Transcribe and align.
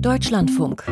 Deutschlandfunk. 0.00 0.84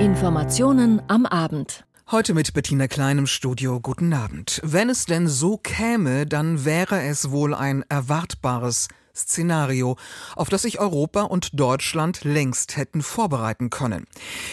Informationen 0.00 1.00
am 1.06 1.26
Abend. 1.26 1.84
Heute 2.10 2.34
mit 2.34 2.54
Bettina 2.54 2.88
Klein 2.88 3.18
im 3.18 3.26
Studio. 3.28 3.78
Guten 3.78 4.12
Abend. 4.12 4.60
Wenn 4.64 4.90
es 4.90 5.06
denn 5.06 5.28
so 5.28 5.58
käme, 5.58 6.26
dann 6.26 6.64
wäre 6.64 7.02
es 7.02 7.30
wohl 7.30 7.54
ein 7.54 7.84
erwartbares 7.88 8.88
Szenario, 9.14 9.96
auf 10.34 10.48
das 10.48 10.62
sich 10.62 10.80
Europa 10.80 11.22
und 11.22 11.58
Deutschland 11.58 12.24
längst 12.24 12.76
hätten 12.76 13.02
vorbereiten 13.02 13.70
können. 13.70 14.06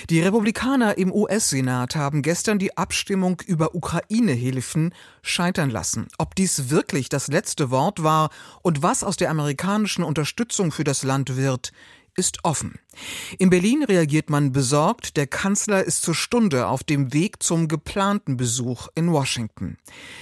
Die 0.09 0.21
Republikaner 0.21 0.97
im 0.97 1.11
US-Senat 1.11 1.95
haben 1.95 2.21
gestern 2.21 2.59
die 2.59 2.77
Abstimmung 2.77 3.41
über 3.45 3.75
Ukraine-Hilfen 3.75 4.93
scheitern 5.21 5.69
lassen. 5.69 6.07
Ob 6.17 6.35
dies 6.35 6.69
wirklich 6.69 7.09
das 7.09 7.27
letzte 7.27 7.71
Wort 7.71 8.03
war 8.03 8.29
und 8.61 8.83
was 8.83 9.03
aus 9.03 9.17
der 9.17 9.29
amerikanischen 9.29 10.03
Unterstützung 10.03 10.71
für 10.71 10.83
das 10.83 11.03
Land 11.03 11.37
wird, 11.37 11.71
ist 12.15 12.39
offen. 12.43 12.79
In 13.37 13.49
Berlin 13.49 13.83
reagiert 13.83 14.29
man 14.29 14.51
besorgt, 14.51 15.17
der 15.17 15.27
Kanzler 15.27 15.83
ist 15.83 16.01
zur 16.01 16.15
Stunde 16.15 16.67
auf 16.67 16.83
dem 16.83 17.13
Weg 17.13 17.43
zum 17.43 17.67
geplanten 17.67 18.37
Besuch 18.37 18.87
in 18.95 19.11
Washington. 19.11 19.77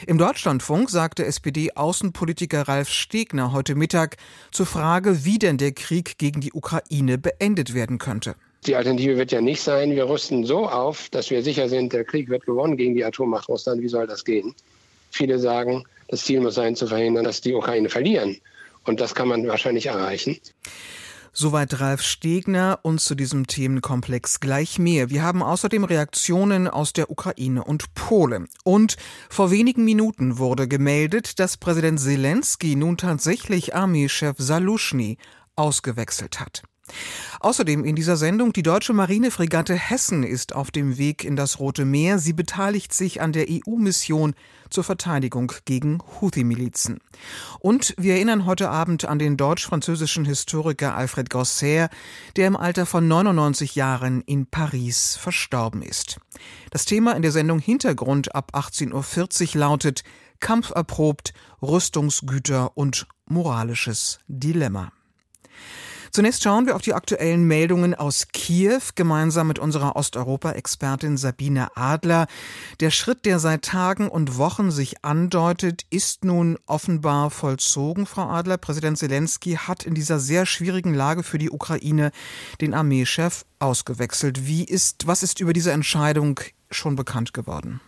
Im 0.07 0.17
Deutschlandfunk 0.17 0.89
sagte 0.89 1.25
SPD-Außenpolitiker 1.25 2.67
Ralf 2.67 2.89
Stegner 2.89 3.53
heute 3.53 3.75
Mittag 3.75 4.17
zur 4.51 4.65
Frage, 4.65 5.25
wie 5.25 5.39
denn 5.39 5.57
der 5.57 5.71
Krieg 5.71 6.17
gegen 6.17 6.41
die 6.41 6.53
Ukraine 6.53 7.17
beendet 7.17 7.73
werden 7.73 7.99
könnte. 7.99 8.35
Die 8.65 8.75
Alternative 8.75 9.17
wird 9.17 9.31
ja 9.31 9.41
nicht 9.41 9.61
sein, 9.61 9.91
wir 9.91 10.07
rüsten 10.07 10.45
so 10.45 10.69
auf, 10.69 11.09
dass 11.09 11.29
wir 11.29 11.43
sicher 11.43 11.67
sind, 11.67 11.91
der 11.91 12.05
Krieg 12.05 12.29
wird 12.29 12.45
gewonnen 12.45 12.77
gegen 12.77 12.95
die 12.95 13.03
Atommacht 13.03 13.49
Russland. 13.49 13.81
Wie 13.81 13.89
soll 13.89 14.07
das 14.07 14.23
gehen? 14.23 14.55
Viele 15.11 15.37
sagen, 15.37 15.83
das 16.07 16.23
Ziel 16.23 16.39
muss 16.39 16.55
sein, 16.55 16.75
zu 16.75 16.87
verhindern, 16.87 17.25
dass 17.25 17.41
die 17.41 17.53
Ukraine 17.53 17.89
verlieren. 17.89 18.39
Und 18.85 18.99
das 18.99 19.15
kann 19.15 19.27
man 19.27 19.45
wahrscheinlich 19.47 19.87
erreichen. 19.87 20.39
Soweit 21.35 21.79
Ralf 21.79 22.03
Stegner 22.03 22.79
und 22.83 23.01
zu 23.01 23.15
diesem 23.15 23.47
Themenkomplex 23.47 24.39
gleich 24.39 24.77
mehr. 24.77 25.09
Wir 25.09 25.23
haben 25.23 25.41
außerdem 25.41 25.83
Reaktionen 25.83 26.67
aus 26.67 26.93
der 26.93 27.09
Ukraine 27.09 27.63
und 27.63 27.95
Polen. 27.95 28.47
Und 28.63 28.97
vor 29.31 29.49
wenigen 29.49 29.83
Minuten 29.83 30.37
wurde 30.37 30.67
gemeldet, 30.67 31.39
dass 31.39 31.57
Präsident 31.57 31.99
Zelensky 31.99 32.75
nun 32.75 32.97
tatsächlich 32.97 33.73
Armeechef 33.75 34.35
Saluschny 34.37 35.17
ausgewechselt 35.55 36.39
hat. 36.39 36.61
Außerdem 37.39 37.83
in 37.83 37.95
dieser 37.95 38.17
Sendung 38.17 38.53
die 38.53 38.63
deutsche 38.63 38.93
Marinefregatte 38.93 39.75
Hessen 39.75 40.23
ist 40.23 40.53
auf 40.53 40.71
dem 40.71 40.97
Weg 40.97 41.23
in 41.23 41.35
das 41.35 41.59
Rote 41.59 41.85
Meer. 41.85 42.19
Sie 42.19 42.33
beteiligt 42.33 42.93
sich 42.93 43.21
an 43.21 43.33
der 43.33 43.47
EU-Mission 43.49 44.33
zur 44.69 44.83
Verteidigung 44.83 45.51
gegen 45.65 45.99
Houthi-Milizen. 45.99 46.99
Und 47.59 47.93
wir 47.97 48.15
erinnern 48.15 48.45
heute 48.45 48.69
Abend 48.69 49.05
an 49.05 49.19
den 49.19 49.37
deutsch-französischen 49.37 50.25
Historiker 50.25 50.95
Alfred 50.95 51.29
Grosser, 51.29 51.89
der 52.35 52.47
im 52.47 52.57
Alter 52.57 52.85
von 52.85 53.07
99 53.07 53.75
Jahren 53.75 54.21
in 54.21 54.45
Paris 54.45 55.15
verstorben 55.15 55.81
ist. 55.81 56.19
Das 56.71 56.85
Thema 56.85 57.13
in 57.13 57.21
der 57.21 57.31
Sendung 57.31 57.59
Hintergrund 57.59 58.35
ab 58.35 58.51
18.40 58.53 59.55
Uhr 59.55 59.59
lautet 59.59 60.03
Kampferprobt, 60.39 61.33
Rüstungsgüter 61.61 62.75
und 62.75 63.07
moralisches 63.25 64.19
Dilemma. 64.27 64.91
Zunächst 66.15 66.43
schauen 66.43 66.67
wir 66.67 66.75
auf 66.75 66.83
die 66.83 66.93
aktuellen 66.93 67.45
Meldungen 67.45 67.95
aus 67.95 68.27
Kiew 68.31 68.81
gemeinsam 68.93 69.47
mit 69.47 69.57
unserer 69.57 69.95
Osteuropa-Expertin 69.95 71.17
Sabine 71.17 71.75
Adler. 71.75 72.27
Der 72.81 72.91
Schritt, 72.91 73.25
der 73.25 73.39
seit 73.39 73.63
Tagen 73.63 74.09
und 74.09 74.37
Wochen 74.37 74.69
sich 74.69 75.03
andeutet, 75.03 75.87
ist 75.89 76.23
nun 76.23 76.59
offenbar 76.67 77.31
vollzogen, 77.31 78.05
Frau 78.05 78.27
Adler. 78.29 78.57
Präsident 78.57 78.99
Zelensky 78.99 79.55
hat 79.55 79.87
in 79.87 79.95
dieser 79.95 80.19
sehr 80.19 80.45
schwierigen 80.45 80.93
Lage 80.93 81.23
für 81.23 81.39
die 81.39 81.49
Ukraine 81.49 82.11
den 82.61 82.75
Armeechef 82.75 83.43
ausgewechselt. 83.57 84.45
Wie 84.45 84.63
ist, 84.63 85.07
was 85.07 85.23
ist 85.23 85.39
über 85.39 85.53
diese 85.53 85.71
Entscheidung 85.71 86.39
schon 86.69 86.95
bekannt 86.95 87.33
geworden? 87.33 87.81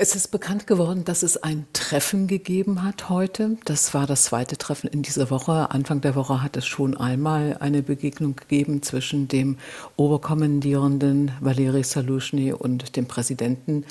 Es 0.00 0.14
ist 0.14 0.28
bekannt 0.28 0.68
geworden, 0.68 1.04
dass 1.04 1.24
es 1.24 1.42
ein 1.42 1.66
Treffen 1.72 2.28
gegeben 2.28 2.84
hat 2.84 3.08
heute. 3.08 3.56
Das 3.64 3.94
war 3.94 4.06
das 4.06 4.22
zweite 4.22 4.56
Treffen 4.56 4.86
in 4.86 5.02
dieser 5.02 5.28
Woche. 5.28 5.72
Anfang 5.72 6.00
der 6.00 6.14
Woche 6.14 6.40
hat 6.40 6.56
es 6.56 6.68
schon 6.68 6.96
einmal 6.96 7.56
eine 7.58 7.82
Begegnung 7.82 8.36
gegeben 8.36 8.80
zwischen 8.82 9.26
dem 9.26 9.56
Oberkommandierenden 9.96 11.32
Valeri 11.40 11.82
Salushny 11.82 12.52
und 12.52 12.94
dem 12.94 13.06
Präsidenten. 13.06 13.84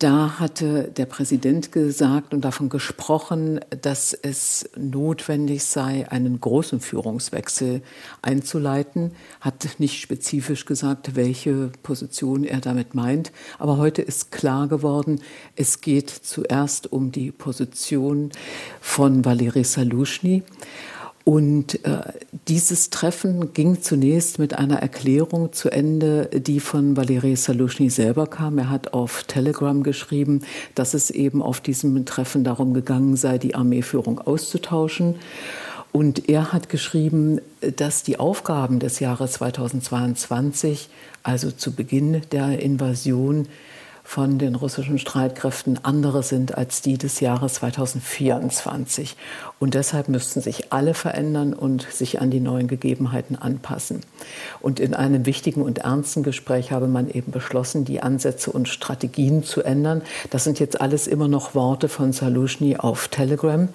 Da 0.00 0.40
hatte 0.40 0.90
der 0.96 1.06
Präsident 1.06 1.70
gesagt 1.70 2.34
und 2.34 2.40
davon 2.44 2.68
gesprochen, 2.68 3.60
dass 3.80 4.12
es 4.12 4.68
notwendig 4.76 5.64
sei, 5.64 6.10
einen 6.10 6.40
großen 6.40 6.80
Führungswechsel 6.80 7.80
einzuleiten, 8.20 9.12
hat 9.40 9.78
nicht 9.78 10.00
spezifisch 10.00 10.64
gesagt, 10.64 11.14
welche 11.14 11.70
Position 11.84 12.42
er 12.42 12.60
damit 12.60 12.96
meint. 12.96 13.30
Aber 13.60 13.76
heute 13.76 14.02
ist 14.02 14.32
klar 14.32 14.66
geworden, 14.66 15.20
es 15.54 15.80
geht 15.80 16.10
zuerst 16.10 16.92
um 16.92 17.12
die 17.12 17.30
Position 17.30 18.30
von 18.80 19.24
Valery 19.24 19.62
Salushny. 19.62 20.42
Und 21.24 21.82
äh, 21.86 22.02
dieses 22.48 22.90
Treffen 22.90 23.54
ging 23.54 23.80
zunächst 23.80 24.38
mit 24.38 24.58
einer 24.58 24.80
Erklärung 24.80 25.54
zu 25.54 25.70
Ende, 25.70 26.26
die 26.26 26.60
von 26.60 26.98
Valery 26.98 27.34
Salushny 27.34 27.88
selber 27.88 28.26
kam. 28.26 28.58
Er 28.58 28.68
hat 28.68 28.92
auf 28.92 29.24
Telegram 29.24 29.82
geschrieben, 29.82 30.42
dass 30.74 30.92
es 30.92 31.10
eben 31.10 31.40
auf 31.40 31.62
diesem 31.62 32.04
Treffen 32.04 32.44
darum 32.44 32.74
gegangen 32.74 33.16
sei, 33.16 33.38
die 33.38 33.54
Armeeführung 33.54 34.18
auszutauschen. 34.18 35.14
Und 35.92 36.28
er 36.28 36.52
hat 36.52 36.68
geschrieben, 36.68 37.40
dass 37.76 38.02
die 38.02 38.18
Aufgaben 38.18 38.78
des 38.78 39.00
Jahres 39.00 39.32
2022, 39.32 40.90
also 41.22 41.50
zu 41.50 41.72
Beginn 41.72 42.20
der 42.32 42.60
Invasion, 42.60 43.48
von 44.06 44.38
den 44.38 44.54
russischen 44.54 44.98
Streitkräften 44.98 45.80
andere 45.82 46.22
sind 46.22 46.56
als 46.56 46.82
die 46.82 46.98
des 46.98 47.20
Jahres 47.20 47.54
2024. 47.54 49.16
Und 49.58 49.74
deshalb 49.74 50.08
müssten 50.08 50.42
sich 50.42 50.72
alle 50.72 50.92
verändern 50.92 51.54
und 51.54 51.86
sich 51.90 52.20
an 52.20 52.30
die 52.30 52.38
neuen 52.38 52.68
Gegebenheiten 52.68 53.34
anpassen. 53.34 54.02
Und 54.60 54.78
in 54.78 54.92
einem 54.92 55.24
wichtigen 55.24 55.62
und 55.62 55.78
ernsten 55.78 56.22
Gespräch 56.22 56.70
habe 56.70 56.86
man 56.86 57.08
eben 57.08 57.32
beschlossen, 57.32 57.86
die 57.86 58.02
Ansätze 58.02 58.52
und 58.52 58.68
Strategien 58.68 59.42
zu 59.42 59.62
ändern. 59.62 60.02
Das 60.30 60.44
sind 60.44 60.60
jetzt 60.60 60.80
alles 60.82 61.06
immer 61.06 61.26
noch 61.26 61.54
Worte 61.54 61.88
von 61.88 62.12
Salushny 62.12 62.76
auf 62.76 63.08
Telegram. 63.08 63.68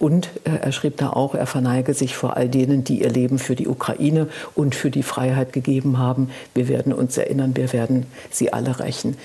Und 0.00 0.30
äh, 0.44 0.56
er 0.62 0.72
schrieb 0.72 0.96
da 0.96 1.10
auch, 1.10 1.34
er 1.36 1.46
verneige 1.46 1.94
sich 1.94 2.16
vor 2.16 2.36
all 2.36 2.48
denen, 2.48 2.82
die 2.82 3.02
ihr 3.02 3.10
Leben 3.10 3.38
für 3.38 3.54
die 3.54 3.68
Ukraine 3.68 4.26
und 4.56 4.74
für 4.74 4.90
die 4.90 5.04
Freiheit 5.04 5.52
gegeben 5.52 5.98
haben. 5.98 6.30
Wir 6.54 6.66
werden 6.66 6.92
uns 6.92 7.16
erinnern, 7.16 7.56
wir 7.56 7.72
werden 7.72 8.06
sie 8.30 8.52
alle 8.52 8.80
rächen. 8.80 9.16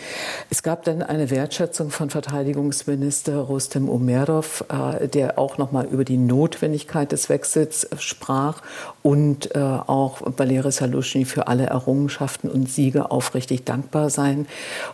Es 0.54 0.64
gab 0.64 0.84
dann 0.84 1.02
eine 1.02 1.30
Wertschätzung 1.30 1.92
von 1.92 2.10
Verteidigungsminister 2.10 3.38
Rostem 3.38 3.88
Umerov, 3.88 4.66
äh, 4.68 5.08
der 5.08 5.40
auch 5.40 5.58
noch 5.58 5.72
mal 5.72 5.86
über 5.86 6.04
die 6.04 6.18
Notwendigkeit 6.18 7.14
des 7.14 7.30
Wechsels 7.30 7.88
sprach 8.00 8.62
und 9.02 9.56
äh, 9.56 9.60
auch 9.60 10.20
Valery 10.26 10.74
Salushny 10.74 11.24
für 11.24 11.48
alle 11.48 11.68
Errungenschaften 11.68 12.50
und 12.50 12.70
Siege 12.70 13.12
aufrichtig 13.12 13.64
dankbar 13.64 14.10
sein. 14.10 14.46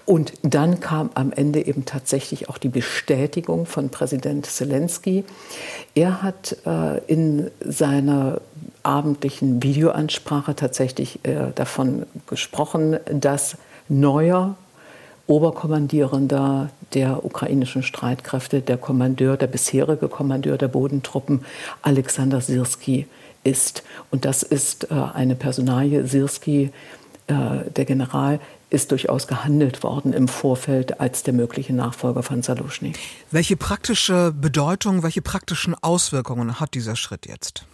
Und 0.05 0.33
dann 0.43 0.79
kam 0.79 1.09
am 1.15 1.31
Ende 1.31 1.65
eben 1.65 1.85
tatsächlich 1.85 2.49
auch 2.49 2.59
die 2.59 2.69
Bestätigung 2.69 3.65
von 3.65 3.89
Präsident 3.89 4.45
Zelensky. 4.45 5.25
Er 5.95 6.21
hat 6.21 6.55
äh, 6.67 6.99
in 7.07 7.49
seiner 7.65 8.41
abendlichen 8.83 9.63
Videoansprache 9.63 10.55
tatsächlich 10.55 11.19
davon 11.55 12.05
gesprochen, 12.25 12.97
dass 13.11 13.57
neuer 13.89 14.55
Oberkommandierender 15.27 16.69
der 16.93 17.25
ukrainischen 17.25 17.83
Streitkräfte, 17.83 18.61
der 18.61 18.77
Kommandeur, 18.77 19.37
der 19.37 19.47
bisherige 19.47 20.07
Kommandeur 20.07 20.57
der 20.57 20.69
Bodentruppen, 20.69 21.45
Alexander 21.81 22.41
Sirski, 22.41 23.07
ist. 23.43 23.83
Und 24.11 24.25
das 24.25 24.43
ist 24.43 24.91
äh, 24.91 24.93
eine 24.93 25.35
Personalie. 25.35 26.05
Sirski, 26.05 26.71
äh, 27.27 27.69
der 27.75 27.85
General, 27.85 28.39
ist 28.69 28.91
durchaus 28.91 29.27
gehandelt 29.27 29.83
worden 29.83 30.11
im 30.11 30.27
Vorfeld 30.27 30.99
als 30.99 31.23
der 31.23 31.33
mögliche 31.33 31.73
Nachfolger 31.73 32.23
von 32.23 32.41
Saluschny. 32.41 32.93
Welche 33.31 33.55
praktische 33.55 34.33
Bedeutung, 34.33 35.03
welche 35.03 35.21
praktischen 35.21 35.73
Auswirkungen 35.75 36.59
hat 36.59 36.73
dieser 36.73 36.97
Schritt 36.97 37.27
jetzt? 37.27 37.65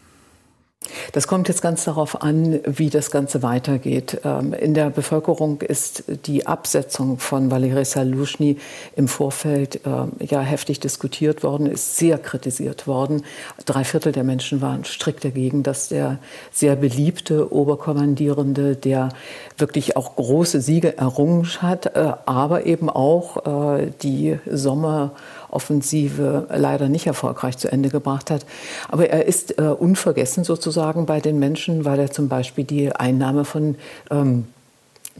Das 1.11 1.27
kommt 1.27 1.47
jetzt 1.47 1.61
ganz 1.61 1.83
darauf 1.83 2.21
an, 2.21 2.59
wie 2.65 2.89
das 2.89 3.11
Ganze 3.11 3.43
weitergeht. 3.43 4.21
Ähm, 4.23 4.53
in 4.53 4.73
der 4.73 4.89
Bevölkerung 4.89 5.61
ist 5.61 6.03
die 6.25 6.47
Absetzung 6.47 7.19
von 7.19 7.51
Valery 7.51 7.85
Salushny 7.85 8.57
im 8.95 9.07
Vorfeld 9.07 9.81
ähm, 9.85 10.13
ja 10.19 10.41
heftig 10.41 10.79
diskutiert 10.79 11.43
worden, 11.43 11.67
ist 11.67 11.97
sehr 11.97 12.17
kritisiert 12.17 12.87
worden. 12.87 13.23
Drei 13.65 13.83
Viertel 13.83 14.11
der 14.11 14.23
Menschen 14.23 14.61
waren 14.61 14.83
strikt 14.85 15.23
dagegen, 15.23 15.63
dass 15.63 15.89
der 15.89 16.19
sehr 16.51 16.75
beliebte 16.75 17.53
Oberkommandierende, 17.53 18.75
der 18.75 19.09
wirklich 19.57 19.97
auch 19.97 20.15
große 20.15 20.61
Siege 20.61 20.97
errungen 20.97 21.47
hat, 21.61 21.95
äh, 21.95 22.13
aber 22.25 22.65
eben 22.65 22.89
auch 22.89 23.77
äh, 23.77 23.91
die 24.01 24.39
Sommer 24.49 25.11
Offensive 25.53 26.47
leider 26.49 26.89
nicht 26.89 27.07
erfolgreich 27.07 27.57
zu 27.57 27.71
Ende 27.71 27.89
gebracht 27.89 28.31
hat. 28.31 28.45
Aber 28.89 29.09
er 29.09 29.25
ist 29.25 29.57
äh, 29.57 29.63
unvergessen 29.63 30.43
sozusagen 30.43 31.05
bei 31.05 31.19
den 31.19 31.39
Menschen, 31.39 31.85
weil 31.85 31.99
er 31.99 32.11
zum 32.11 32.27
Beispiel 32.27 32.63
die 32.63 32.91
Einnahme 32.95 33.45
von 33.45 33.75
ähm, 34.11 34.47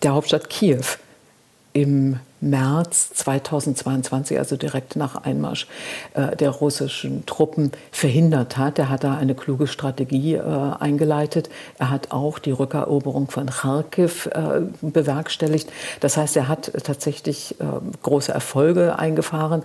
der 0.02 0.14
Hauptstadt 0.14 0.50
Kiew 0.50 0.84
im 1.74 2.20
März 2.44 3.12
2022, 3.14 4.38
also 4.38 4.58
direkt 4.58 4.96
nach 4.96 5.16
Einmarsch 5.24 5.68
äh, 6.14 6.36
der 6.36 6.50
russischen 6.50 7.26
Truppen, 7.26 7.72
verhindert 7.92 8.58
hat. 8.58 8.78
Er 8.80 8.90
hat 8.90 9.04
da 9.04 9.16
eine 9.16 9.34
kluge 9.34 9.66
Strategie 9.66 10.36
äh, 10.36 10.42
eingeleitet. 10.80 11.50
Er 11.80 11.90
hat 11.90 12.12
auch 12.12 12.40
die 12.40 12.52
Rückeroberung 12.52 13.30
von 13.30 13.48
Kharkiv 13.48 14.28
äh, 14.28 14.62
bewerkstelligt. 14.82 15.72
Das 16.02 16.18
heißt, 16.18 16.36
er 16.36 16.48
hat 16.48 16.72
tatsächlich 16.84 17.56
äh, 17.60 17.66
große 18.04 18.32
Erfolge 18.32 19.00
eingefahren. 19.00 19.64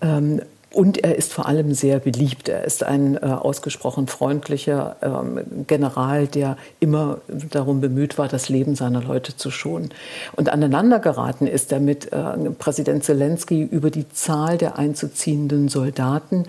Ähm, 0.00 0.42
und 0.70 1.02
er 1.02 1.16
ist 1.16 1.32
vor 1.32 1.46
allem 1.46 1.72
sehr 1.72 1.98
beliebt. 1.98 2.48
Er 2.50 2.64
ist 2.64 2.84
ein 2.84 3.16
äh, 3.16 3.20
ausgesprochen 3.20 4.06
freundlicher 4.06 4.96
ähm, 5.00 5.64
General, 5.66 6.26
der 6.26 6.58
immer 6.78 7.18
darum 7.50 7.80
bemüht 7.80 8.18
war, 8.18 8.28
das 8.28 8.50
Leben 8.50 8.74
seiner 8.74 9.02
Leute 9.02 9.34
zu 9.34 9.50
schonen. 9.50 9.88
Und 10.36 10.50
aneinandergeraten 10.50 11.46
ist 11.46 11.72
er 11.72 11.80
mit 11.80 12.12
äh, 12.12 12.50
Präsident 12.58 13.02
Zelensky 13.02 13.62
über 13.62 13.90
die 13.90 14.10
Zahl 14.10 14.58
der 14.58 14.78
einzuziehenden 14.78 15.68
Soldaten. 15.68 16.44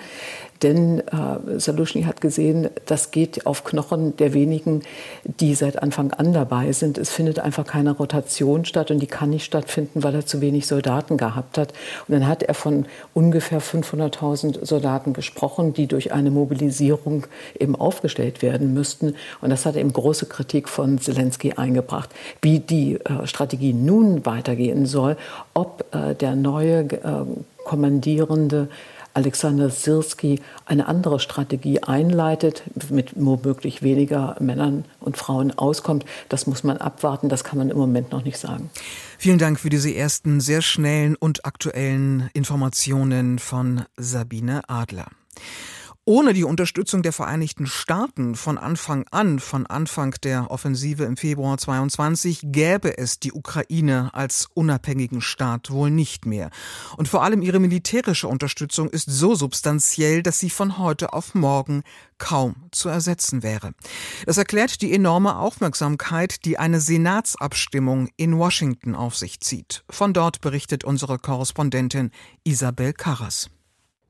Denn 0.61 0.99
äh, 0.99 1.59
Salushny 1.59 2.03
hat 2.03 2.19
gesehen, 2.19 2.69
das 2.85 3.11
geht 3.11 3.45
auf 3.45 3.63
Knochen 3.63 4.17
der 4.17 4.33
wenigen, 4.33 4.81
die 5.23 5.55
seit 5.55 5.81
Anfang 5.81 6.11
an 6.11 6.33
dabei 6.33 6.73
sind. 6.73 6.97
Es 6.97 7.09
findet 7.09 7.39
einfach 7.39 7.65
keine 7.65 7.91
Rotation 7.91 8.65
statt 8.65 8.91
und 8.91 8.99
die 8.99 9.07
kann 9.07 9.29
nicht 9.29 9.45
stattfinden, 9.45 10.03
weil 10.03 10.15
er 10.15 10.25
zu 10.25 10.41
wenig 10.41 10.67
Soldaten 10.67 11.15
gehabt 11.15 11.57
hat. 11.57 11.73
Und 12.07 12.13
dann 12.13 12.27
hat 12.27 12.43
er 12.43 12.53
von 12.53 12.85
ungefähr 13.13 13.61
500.000 13.61 14.65
Soldaten 14.65 15.13
gesprochen, 15.13 15.73
die 15.73 15.87
durch 15.87 16.11
eine 16.11 16.29
Mobilisierung 16.29 17.27
eben 17.57 17.75
aufgestellt 17.75 18.41
werden 18.41 18.73
müssten. 18.73 19.15
Und 19.41 19.51
das 19.51 19.65
hat 19.65 19.77
eben 19.77 19.93
große 19.93 20.25
Kritik 20.25 20.67
von 20.67 20.99
Zelensky 20.99 21.53
eingebracht. 21.53 22.09
Wie 22.41 22.59
die 22.59 22.95
äh, 22.95 23.25
Strategie 23.25 23.73
nun 23.73 24.25
weitergehen 24.25 24.85
soll, 24.85 25.15
ob 25.53 25.85
äh, 25.91 26.15
der 26.15 26.35
neue 26.35 26.79
äh, 26.79 27.25
kommandierende 27.63 28.67
Alexander 29.13 29.69
Sirski 29.69 30.39
eine 30.65 30.87
andere 30.87 31.19
Strategie 31.19 31.81
einleitet, 31.83 32.63
mit 32.89 33.11
womöglich 33.15 33.81
weniger 33.81 34.35
Männern 34.39 34.85
und 34.99 35.17
Frauen 35.17 35.57
auskommt. 35.57 36.05
Das 36.29 36.47
muss 36.47 36.63
man 36.63 36.77
abwarten, 36.77 37.29
das 37.29 37.43
kann 37.43 37.57
man 37.57 37.69
im 37.69 37.77
Moment 37.77 38.11
noch 38.11 38.23
nicht 38.23 38.37
sagen. 38.37 38.69
Vielen 39.17 39.37
Dank 39.37 39.59
für 39.59 39.69
diese 39.69 39.93
ersten 39.93 40.39
sehr 40.39 40.61
schnellen 40.61 41.15
und 41.15 41.45
aktuellen 41.45 42.29
Informationen 42.33 43.39
von 43.39 43.83
Sabine 43.97 44.61
Adler. 44.67 45.07
Ohne 46.09 46.33
die 46.33 46.43
Unterstützung 46.43 47.03
der 47.03 47.13
Vereinigten 47.13 47.67
Staaten 47.67 48.33
von 48.33 48.57
Anfang 48.57 49.05
an, 49.11 49.37
von 49.37 49.67
Anfang 49.67 50.15
der 50.23 50.49
Offensive 50.49 51.03
im 51.03 51.17
Februar 51.17 51.59
22, 51.59 52.39
gäbe 52.45 52.97
es 52.97 53.19
die 53.19 53.31
Ukraine 53.31 54.09
als 54.15 54.47
unabhängigen 54.55 55.21
Staat 55.21 55.69
wohl 55.69 55.91
nicht 55.91 56.25
mehr. 56.25 56.49
Und 56.97 57.07
vor 57.07 57.21
allem 57.21 57.43
ihre 57.43 57.59
militärische 57.59 58.27
Unterstützung 58.27 58.89
ist 58.89 59.05
so 59.05 59.35
substanziell, 59.35 60.23
dass 60.23 60.39
sie 60.39 60.49
von 60.49 60.79
heute 60.79 61.13
auf 61.13 61.35
morgen 61.35 61.83
kaum 62.17 62.55
zu 62.71 62.89
ersetzen 62.89 63.43
wäre. 63.43 63.73
Das 64.25 64.39
erklärt 64.39 64.81
die 64.81 64.91
enorme 64.91 65.35
Aufmerksamkeit, 65.35 66.43
die 66.43 66.57
eine 66.57 66.81
Senatsabstimmung 66.81 68.09
in 68.17 68.35
Washington 68.35 68.95
auf 68.95 69.15
sich 69.15 69.41
zieht. 69.41 69.83
Von 69.91 70.13
dort 70.13 70.41
berichtet 70.41 70.83
unsere 70.83 71.19
Korrespondentin 71.19 72.09
Isabel 72.43 72.93
Karras. 72.93 73.51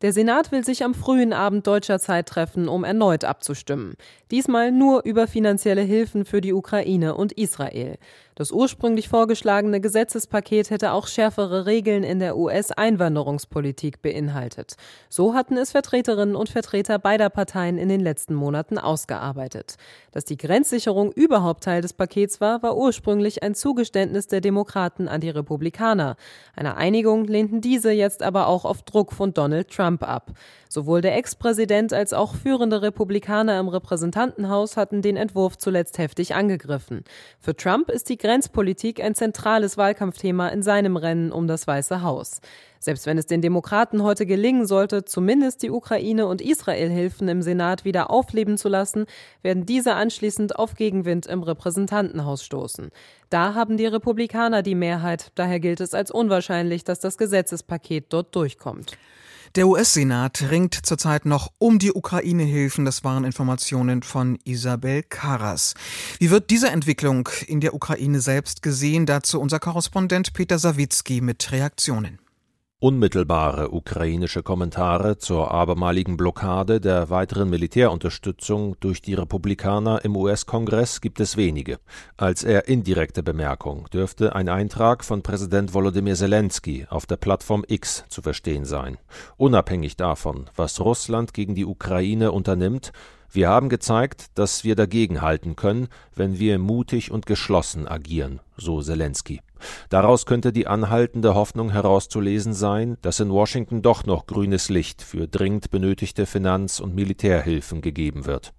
Der 0.02 0.14
Senat 0.14 0.52
will 0.54 0.64
sich 0.64 0.84
am 0.84 0.94
frühen 0.94 1.34
Abend 1.34 1.68
deutscher 1.68 2.00
Zeit 2.00 2.28
treffen, 2.28 2.70
um 2.70 2.86
erneut 2.86 3.26
abzustimmen. 3.26 3.96
Diesmal 4.32 4.72
nur 4.72 5.04
über 5.04 5.28
finanzielle 5.28 5.82
Hilfen 5.82 6.24
für 6.24 6.40
die 6.40 6.54
Ukraine 6.54 7.16
und 7.16 7.34
Israel. 7.34 7.98
Das 8.40 8.54
ursprünglich 8.54 9.10
vorgeschlagene 9.10 9.82
Gesetzespaket 9.82 10.70
hätte 10.70 10.94
auch 10.94 11.08
schärfere 11.08 11.66
Regeln 11.66 12.06
in 12.06 12.20
der 12.20 12.38
US-Einwanderungspolitik 12.38 14.02
beinhaltet. 14.02 14.78
So 15.10 15.34
hatten 15.34 15.58
es 15.58 15.72
Vertreterinnen 15.72 16.38
und 16.38 16.48
Vertreter 16.48 17.00
beider 17.00 17.30
Parteien 17.30 17.78
in 17.78 17.90
den 17.90 18.00
letzten 18.00 18.36
Monaten 18.36 18.78
ausgearbeitet. 18.78 19.76
Dass 20.14 20.24
die 20.24 20.38
Grenzsicherung 20.38 21.12
überhaupt 21.12 21.66
Teil 21.66 21.82
des 21.82 21.92
Pakets 21.92 22.40
war, 22.40 22.64
war 22.64 22.78
ursprünglich 22.78 23.44
ein 23.44 23.56
Zugeständnis 23.56 24.28
der 24.28 24.40
Demokraten 24.40 25.10
an 25.10 25.20
die 25.20 25.32
Republikaner. 25.32 26.16
Eine 26.56 26.78
Einigung 26.78 27.26
lehnten 27.26 27.60
diese 27.60 27.92
jetzt 27.92 28.24
aber 28.24 28.48
auch 28.48 28.64
auf 28.64 28.84
Druck 28.84 29.12
von 29.12 29.34
Donald 29.34 29.70
Trump 29.70 30.02
ab. 30.02 30.32
Sowohl 30.70 31.02
der 31.02 31.18
Ex-Präsident 31.18 31.94
als 31.94 32.14
auch 32.14 32.36
führende 32.36 32.84
Republikaner 32.84 33.60
im 33.60 33.68
Repräsentantenhaus 33.68 34.78
hatten 34.78 35.02
den 35.02 35.18
Entwurf 35.18 35.58
zuletzt 35.58 35.98
heftig 35.98 36.36
angegriffen. 36.36 37.04
Für 37.40 37.56
Trump 37.56 37.90
ist 37.90 38.08
die 38.08 38.18
Grenzpolitik 38.30 39.02
ein 39.02 39.16
zentrales 39.16 39.76
Wahlkampfthema 39.76 40.50
in 40.50 40.62
seinem 40.62 40.98
Rennen 40.98 41.32
um 41.32 41.48
das 41.48 41.66
Weiße 41.66 42.04
Haus. 42.04 42.42
Selbst 42.78 43.08
wenn 43.08 43.18
es 43.18 43.26
den 43.26 43.42
Demokraten 43.42 44.04
heute 44.04 44.28
gelingen 44.28 44.68
sollte, 44.68 45.04
zumindest 45.04 45.64
die 45.64 45.72
Ukraine 45.72 46.28
und 46.28 46.40
Israel-Hilfen 46.40 47.28
im 47.28 47.42
Senat 47.42 47.86
wieder 47.86 48.12
aufleben 48.12 48.60
zu 48.60 48.70
lassen, 48.70 49.08
werden 49.42 49.66
diese 49.66 49.96
anschließend 49.96 50.60
auf 50.60 50.76
Gegenwind 50.76 51.26
im 51.26 51.42
Repräsentantenhaus 51.42 52.44
stoßen. 52.44 52.92
Da 53.32 53.56
haben 53.56 53.78
die 53.78 53.88
Republikaner 53.88 54.62
die 54.62 54.76
Mehrheit, 54.76 55.32
daher 55.34 55.60
gilt 55.60 55.82
es 55.82 55.96
als 55.96 56.12
unwahrscheinlich, 56.12 56.84
dass 56.84 57.00
das 57.00 57.18
Gesetzespaket 57.18 58.14
dort 58.14 58.36
durchkommt. 58.36 58.96
Der 59.56 59.68
US-Senat 59.68 60.52
ringt 60.52 60.76
zurzeit 60.76 61.26
noch 61.26 61.52
um 61.58 61.80
die 61.80 61.92
Ukraine-Hilfen. 61.92 62.86
Das 62.86 63.04
waren 63.04 63.24
Informationen 63.24 64.04
von 64.04 64.38
Isabel 64.44 65.02
Karas. 65.02 65.74
Wie 66.20 66.30
wird 66.30 66.52
diese 66.52 66.70
Entwicklung 66.70 67.28
in 67.48 67.60
der 67.60 67.74
Ukraine 67.74 68.22
selbst 68.22 68.62
gesehen? 68.62 69.08
Dazu 69.08 69.42
unser 69.42 69.60
Korrespondent 69.60 70.34
Peter 70.34 70.60
Sawicki 70.60 71.22
mit 71.22 71.52
Reaktionen. 71.52 72.20
Unmittelbare 72.82 73.74
ukrainische 73.74 74.42
Kommentare 74.42 75.18
zur 75.18 75.52
abermaligen 75.52 76.16
Blockade 76.16 76.80
der 76.80 77.10
weiteren 77.10 77.50
Militärunterstützung 77.50 78.78
durch 78.80 79.02
die 79.02 79.16
Republikaner 79.16 80.06
im 80.06 80.16
US-Kongress 80.16 81.02
gibt 81.02 81.20
es 81.20 81.36
wenige. 81.36 81.80
Als 82.16 82.42
eher 82.42 82.70
indirekte 82.70 83.22
Bemerkung 83.22 83.90
dürfte 83.92 84.34
ein 84.34 84.48
Eintrag 84.48 85.04
von 85.04 85.24
Präsident 85.24 85.74
Volodymyr 85.74 86.16
Zelensky 86.16 86.88
auf 86.90 87.06
der 87.06 87.18
Plattform 87.18 87.66
X 87.68 88.06
zu 88.08 88.22
verstehen 88.22 88.64
sein. 88.64 88.98
Unabhängig 89.36 89.98
davon, 89.98 90.50
was 90.56 90.80
Russland 90.80 91.34
gegen 91.34 91.56
die 91.56 91.66
Ukraine 91.66 92.32
unternimmt, 92.32 92.94
wir 93.30 93.50
haben 93.50 93.68
gezeigt, 93.68 94.28
dass 94.36 94.64
wir 94.64 94.76
dagegenhalten 94.76 95.58
können, 95.58 95.90
wenn 96.16 96.40
wir 96.40 96.58
mutig 96.58 97.12
und 97.12 97.26
geschlossen 97.26 97.90
agieren, 97.90 98.40
so 98.60 98.82
Zelensky. 98.82 99.42
Daraus 99.90 100.26
könnte 100.26 100.54
die 100.54 100.68
anhaltende 100.68 101.36
Hoffnung 101.36 101.72
herauszulesen 101.72 102.54
sein, 102.54 102.98
dass 103.02 103.20
in 103.20 103.32
Washington 103.32 103.82
doch 103.82 104.06
noch 104.06 104.26
grünes 104.26 104.70
Licht 104.70 105.02
für 105.02 105.28
dringend 105.28 105.70
benötigte 105.70 106.26
Finanz- 106.26 106.80
und 106.80 106.96
Militärhilfen 106.96 107.82
gegeben 107.82 108.26
wird. 108.26 108.54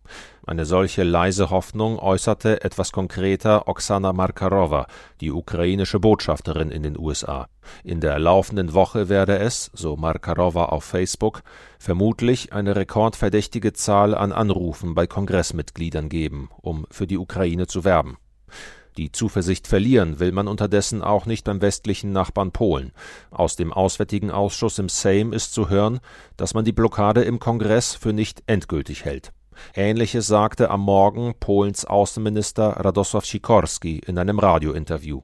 Eine 0.47 0.65
solche 0.65 1.05
leise 1.05 1.51
Hoffnung 1.51 1.99
äußerte 1.99 2.65
etwas 2.65 2.93
konkreter 2.93 3.69
Oksana 3.69 4.13
Markarova, 4.13 4.87
die 5.21 5.31
ukrainische 5.31 6.01
Botschafterin 6.01 6.71
in 6.71 6.83
den 6.83 6.99
USA. 6.99 7.47
In 7.85 8.01
der 8.01 8.19
laufenden 8.19 8.75
Woche 8.75 9.09
werde 9.09 9.39
es, 9.39 9.71
so 9.75 9.97
Markarova 9.97 10.67
auf 10.67 10.85
Facebook, 10.85 11.43
vermutlich 11.79 12.53
eine 12.53 12.75
rekordverdächtige 12.75 13.75
Zahl 13.75 14.15
an 14.15 14.33
Anrufen 14.33 14.95
bei 14.95 15.07
Kongressmitgliedern 15.07 16.09
geben, 16.09 16.51
um 16.61 16.87
für 16.91 17.07
die 17.07 17.19
Ukraine 17.19 17.67
zu 17.67 17.85
werben. 17.85 18.17
Die 19.01 19.13
Zuversicht 19.13 19.67
verlieren 19.67 20.21
will 20.21 20.31
man 20.31 20.47
unterdessen 20.47 21.01
auch 21.01 21.25
nicht 21.25 21.47
beim 21.47 21.63
westlichen 21.63 22.13
Nachbarn 22.13 22.53
Polen. 22.53 22.93
Aus 23.31 23.57
dem 23.57 23.73
Auswärtigen 23.73 24.31
Ausschuss 24.31 24.79
im 24.79 24.91
Sejm 24.91 25.33
ist 25.33 25.55
zu 25.55 25.71
hören, 25.71 26.01
dass 26.37 26.53
man 26.53 26.67
die 26.67 26.73
Blockade 26.73 27.23
im 27.23 27.39
Kongress 27.39 27.95
für 27.95 28.13
nicht 28.13 28.43
endgültig 28.47 29.07
hält. 29.07 29.33
Ähnliches 29.75 30.27
sagte 30.27 30.69
am 30.69 30.83
Morgen 30.83 31.33
Polens 31.41 31.87
Außenminister 31.87 32.85
Radosław 32.85 33.25
Sikorski 33.25 34.03
in 34.07 34.19
einem 34.19 34.39
Radiointerview. 34.39 35.23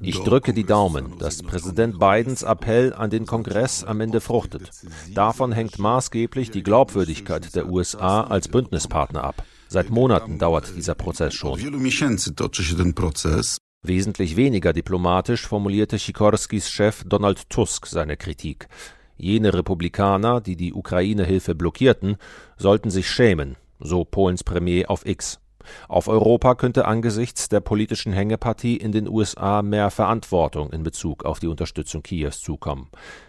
Ich 0.00 0.18
drücke 0.18 0.52
die 0.52 0.64
Daumen, 0.64 1.18
dass 1.18 1.42
Präsident 1.44 2.00
Bidens 2.00 2.42
Appell 2.42 2.92
an 2.92 3.10
den 3.10 3.26
Kongress 3.26 3.84
am 3.84 4.00
Ende 4.00 4.20
fruchtet. 4.20 4.72
Davon 5.14 5.52
hängt 5.52 5.78
maßgeblich 5.78 6.50
die 6.50 6.64
Glaubwürdigkeit 6.64 7.54
der 7.54 7.68
USA 7.68 8.22
als 8.24 8.48
Bündnispartner 8.48 9.22
ab. 9.22 9.44
Seit 9.72 9.88
Monaten 9.88 10.36
dauert 10.36 10.72
dieser 10.76 10.96
Prozess 10.96 11.32
schon. 11.32 11.56
Wesentlich 13.82 14.34
weniger 14.34 14.72
diplomatisch 14.72 15.46
formulierte 15.46 15.96
Sikorskis 15.96 16.68
Chef 16.68 17.04
Donald 17.06 17.48
Tusk 17.50 17.86
seine 17.86 18.16
Kritik. 18.16 18.66
Jene 19.16 19.54
Republikaner, 19.54 20.40
die 20.40 20.56
die 20.56 20.74
Ukraine-Hilfe 20.74 21.54
blockierten, 21.54 22.16
sollten 22.56 22.90
sich 22.90 23.08
schämen, 23.08 23.54
so 23.78 24.04
Polens 24.04 24.42
Premier 24.42 24.90
auf 24.90 25.06
X. 25.06 25.38
Auf 25.86 26.08
Europa 26.08 26.56
könnte 26.56 26.86
angesichts 26.86 27.48
der 27.48 27.60
politischen 27.60 28.12
Hängepartie 28.12 28.76
in 28.76 28.90
den 28.90 29.08
USA 29.08 29.62
mehr 29.62 29.92
Verantwortung 29.92 30.72
in 30.72 30.82
Bezug 30.82 31.24
auf 31.24 31.38
die 31.38 31.46
Unterstützung 31.46 32.02
Kiews 32.02 32.40
zukommen. 32.40 32.88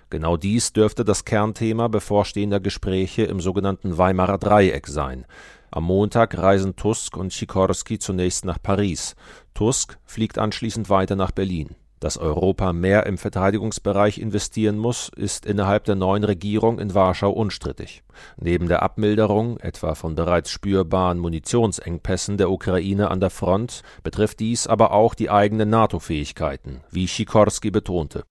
Genau 0.10 0.38
dies 0.38 0.74
dürfte 0.74 1.06
das 1.06 1.24
Kernthema 1.24 1.88
bevorstehender 1.88 2.60
Gespräche 2.60 3.26
im 3.26 3.42
sogenannten 3.42 4.00
Weimarer 4.00 4.40
Dreieck 4.40 4.88
sein. 4.88 5.26
Am 5.74 5.86
Montag 5.86 6.38
reisen 6.38 6.76
Tusk 6.76 7.16
und 7.16 7.32
Sikorski 7.32 7.98
zunächst 7.98 8.44
nach 8.44 8.62
Paris. 8.62 9.16
Tusk 9.54 9.98
fliegt 10.04 10.38
anschließend 10.38 10.90
weiter 10.90 11.16
nach 11.16 11.32
Berlin. 11.32 11.76
Dass 12.02 12.18
Europa 12.18 12.74
mehr 12.74 13.06
im 13.06 13.20
Verteidigungsbereich 13.20 14.18
investieren 14.18 14.80
muss, 14.80 15.12
ist 15.16 15.46
innerhalb 15.46 15.86
der 15.86 15.94
neuen 15.94 16.24
Regierung 16.24 16.80
in 16.80 16.96
Warschau 16.96 17.30
unstrittig. 17.30 18.02
Neben 18.38 18.68
der 18.68 18.82
Abmilderung 18.82 19.60
etwa 19.60 19.94
von 19.94 20.16
bereits 20.16 20.50
spürbaren 20.50 21.20
Munitionsengpässen 21.20 22.38
der 22.38 22.50
Ukraine 22.50 23.12
an 23.12 23.20
der 23.20 23.30
Front 23.30 23.84
betrifft 24.02 24.40
dies 24.40 24.66
aber 24.66 24.94
auch 24.94 25.14
die 25.14 25.30
eigenen 25.30 25.70
NATO-Fähigkeiten, 25.70 26.82
wie 26.90 27.06
Sikorski 27.06 27.70
betonte. 27.70 28.24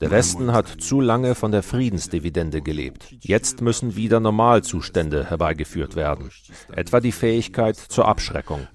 Der 0.00 0.10
Westen 0.10 0.52
hat 0.52 0.66
zu 0.66 1.00
lange 1.00 1.36
von 1.36 1.52
der 1.52 1.62
Friedensdividende 1.62 2.62
gelebt. 2.62 3.14
Jetzt 3.20 3.60
müssen 3.60 3.94
wieder 3.94 4.18
Normalzustände 4.18 5.30
herbeigeführt 5.30 5.94
werden, 5.94 6.30
etwa 6.72 6.98
die 6.98 7.12
Fähigkeit 7.12 7.76
zur 7.76 8.08
Abschreckung. 8.08 8.66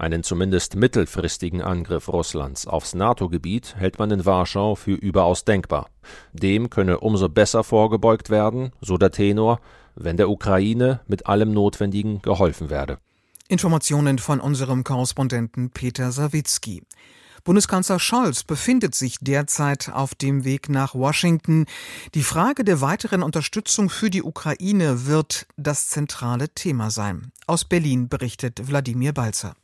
Einen 0.00 0.22
zumindest 0.22 0.76
mittelfristigen 0.76 1.60
Angriff 1.60 2.08
Russlands 2.08 2.66
aufs 2.66 2.94
NATO-Gebiet 2.94 3.76
hält 3.76 3.98
man 3.98 4.10
in 4.10 4.24
Warschau 4.24 4.74
für 4.74 4.94
überaus 4.94 5.44
denkbar. 5.44 5.90
Dem 6.32 6.70
könne 6.70 7.00
umso 7.00 7.28
besser 7.28 7.64
vorgebeugt 7.64 8.30
werden, 8.30 8.72
so 8.80 8.96
der 8.96 9.10
Tenor, 9.10 9.60
wenn 9.96 10.16
der 10.16 10.30
Ukraine 10.30 11.00
mit 11.06 11.26
allem 11.26 11.52
Notwendigen 11.52 12.22
geholfen 12.22 12.70
werde. 12.70 12.96
Informationen 13.48 14.18
von 14.18 14.40
unserem 14.40 14.84
Korrespondenten 14.84 15.68
Peter 15.68 16.12
Sawicki. 16.12 16.82
Bundeskanzler 17.44 17.98
Scholz 17.98 18.42
befindet 18.42 18.94
sich 18.94 19.18
derzeit 19.20 19.90
auf 19.92 20.14
dem 20.14 20.44
Weg 20.46 20.70
nach 20.70 20.94
Washington. 20.94 21.66
Die 22.14 22.22
Frage 22.22 22.64
der 22.64 22.80
weiteren 22.80 23.22
Unterstützung 23.22 23.90
für 23.90 24.08
die 24.08 24.22
Ukraine 24.22 25.04
wird 25.04 25.46
das 25.58 25.88
zentrale 25.88 26.48
Thema 26.48 26.90
sein. 26.90 27.32
Aus 27.46 27.66
Berlin 27.66 28.08
berichtet 28.08 28.66
Wladimir 28.66 29.12
Balzer. 29.12 29.54